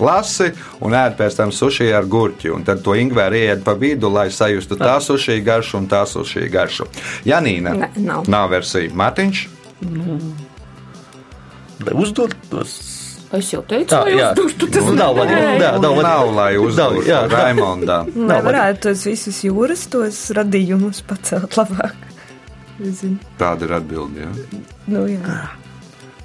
lasi 0.00 0.48
un 0.80 0.96
ēd 0.96 1.18
pēc 1.20 1.36
tam 1.36 1.52
sushi 1.52 1.90
ar 1.92 2.08
gurķi. 2.08 2.48
Un 2.56 2.64
tad 2.64 2.80
to 2.86 2.96
ingūru 2.96 3.36
ieiet 3.36 3.60
pa 3.66 3.74
vidu, 3.76 4.08
lai 4.08 4.30
sajustu 4.32 4.80
tā 4.80 4.96
sushi 5.04 5.36
garšu 5.44 5.82
un 5.82 5.88
tā 5.92 6.06
sushi 6.08 6.48
garšu. 6.48 6.88
Janīna. 7.28 7.76
Ne, 7.76 7.90
nav. 8.08 8.24
Nav 8.32 8.48
versija. 8.56 8.88
Matiņš. 8.96 9.44
Lai 9.84 10.49
uzdod 11.94 12.34
tos. 12.50 12.74
Es 13.32 13.46
jau 13.52 13.60
teicu, 13.62 13.92
Tā, 13.92 14.00
jā. 14.10 14.32
uzdurtu 14.32 14.66
tas 14.74 14.84
Nu, 14.88 14.96
nav, 14.98 15.14
Nē. 15.22 15.36
jā, 15.62 15.68
nav, 15.78 16.00
Nav, 16.02 16.32
lai 16.34 16.56
uzdotu 16.58 17.04
jā. 17.06 17.20
Raimondā. 17.30 18.00
Lai 18.26 18.40
varētu 18.42 18.88
tos 18.88 19.04
visus 19.06 19.38
jūras 19.46 19.84
tos 19.92 20.18
radījumus 20.34 20.98
pacelt 21.06 21.54
labāk. 21.60 21.94
Es 22.82 23.04
zinu. 23.04 23.20
Tāda 23.38 23.68
ir 23.68 23.76
atbilde. 23.78 24.24
Ja? 24.26 24.32
Nu, 24.90 25.04
jā. 25.06 25.38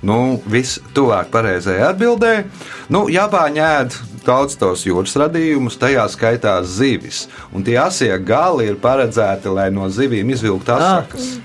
Nu, 0.05 0.17
viss 0.49 0.79
tuvāk 0.97 1.29
pareizajai 1.33 1.85
atbildēji. 1.91 2.45
Nu, 2.93 3.05
Japāņi 3.13 3.61
ēd 3.65 3.95
daudz 4.25 4.57
tos 4.57 4.83
jūras 4.87 5.13
radījumus, 5.21 5.77
tajā 5.81 6.07
skaitā 6.09 6.57
zivis. 6.65 7.27
Un 7.53 7.61
tie 7.65 7.77
asie 7.81 8.09
gali 8.25 8.65
ir 8.71 8.75
paredzēti, 8.81 9.49
lai 9.53 9.69
no 9.73 9.85
zivīm 9.93 10.33
izvilktu 10.33 10.73
asakas. 10.73 11.35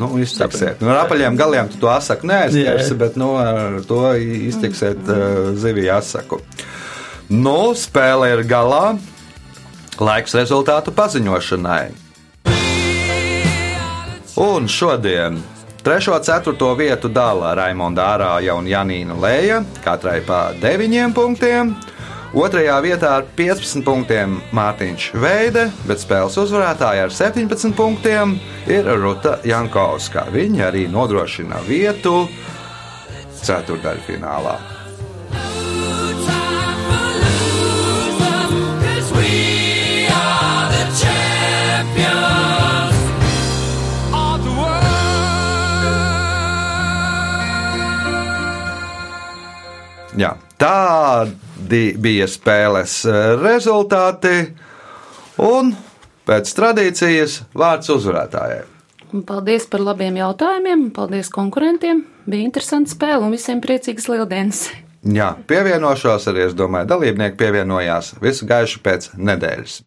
Nu, 0.00 0.14
izteksiet. 0.16 0.80
Nu, 0.80 0.88
ar 0.94 1.02
apaļiem 1.04 1.36
galiem 1.36 1.68
tu 1.68 1.76
to 1.82 1.90
asaku 1.92 2.28
neaizķersi, 2.30 2.94
Jā. 2.94 2.98
bet 3.02 3.18
nu, 3.20 3.34
ar 3.36 3.80
to 3.84 4.02
izteksiet 4.16 5.02
uh, 5.12 5.50
ziviju 5.60 5.92
asaku. 5.98 6.40
Nu, 7.30 7.74
spēle 7.76 8.32
ir 8.32 8.46
galā. 8.48 8.96
Laiks 10.00 10.32
rezultātu 10.38 10.94
paziņošanai. 10.96 11.90
Un 14.40 14.68
šodien 14.72 15.36
trešo 15.84 16.16
ceturto 16.24 16.72
vietu 16.78 17.10
dala 17.12 17.52
Raimonda 17.58 18.06
Ārāja 18.14 18.56
un 18.56 18.64
Janīna 18.70 19.18
Lēja, 19.20 19.60
katrai 19.84 20.22
pa 20.24 20.54
9 20.56 21.12
punktiem. 21.12 21.74
Otrajā 22.30 22.76
vietā 22.78 23.08
ar 23.18 23.24
15 23.34 23.82
punktiem 23.82 24.36
Mārtiņš 24.54 25.06
Veide, 25.18 25.64
bet 25.88 25.98
spēles 25.98 26.36
uzvarētāja 26.38 27.08
ar 27.08 27.10
17 27.10 27.74
punktiem 27.74 28.36
ir 28.70 28.86
Ruta 29.02 29.40
Jankovska. 29.42 30.28
Viņa 30.30 30.68
arī 30.68 30.84
nodrošina 30.86 31.58
vietu 31.66 32.28
ceturdaļfinālā. 33.42 34.54
Jā, 50.20 50.34
tādi 51.70 51.94
bija 51.98 52.26
spēles 52.26 53.04
eh, 53.06 53.36
rezultāti, 53.38 54.50
un 55.38 55.70
pēc 56.26 56.50
tradīcijas 56.56 57.44
vārds 57.54 57.90
uzvarētājai. 57.94 58.64
Paldies 59.26 59.66
par 59.70 59.80
labiem 59.82 60.16
jautājumiem, 60.18 60.90
paldies 60.94 61.30
konkurentiem. 61.30 62.04
Bija 62.26 62.46
interesanti 62.46 62.90
spēle 62.90 63.22
un 63.26 63.34
visiem 63.34 63.60
priecīgas 63.62 64.08
lieldienas. 64.10 64.68
Jā, 65.02 65.32
pievienošos 65.46 66.28
arī, 66.30 66.48
es 66.50 66.54
domāju, 66.54 66.90
dalībnieki 66.90 67.38
pievienojās 67.38 68.16
visu 68.20 68.46
gaišu 68.46 68.82
pēc 68.84 69.12
nedēļas. 69.16 69.80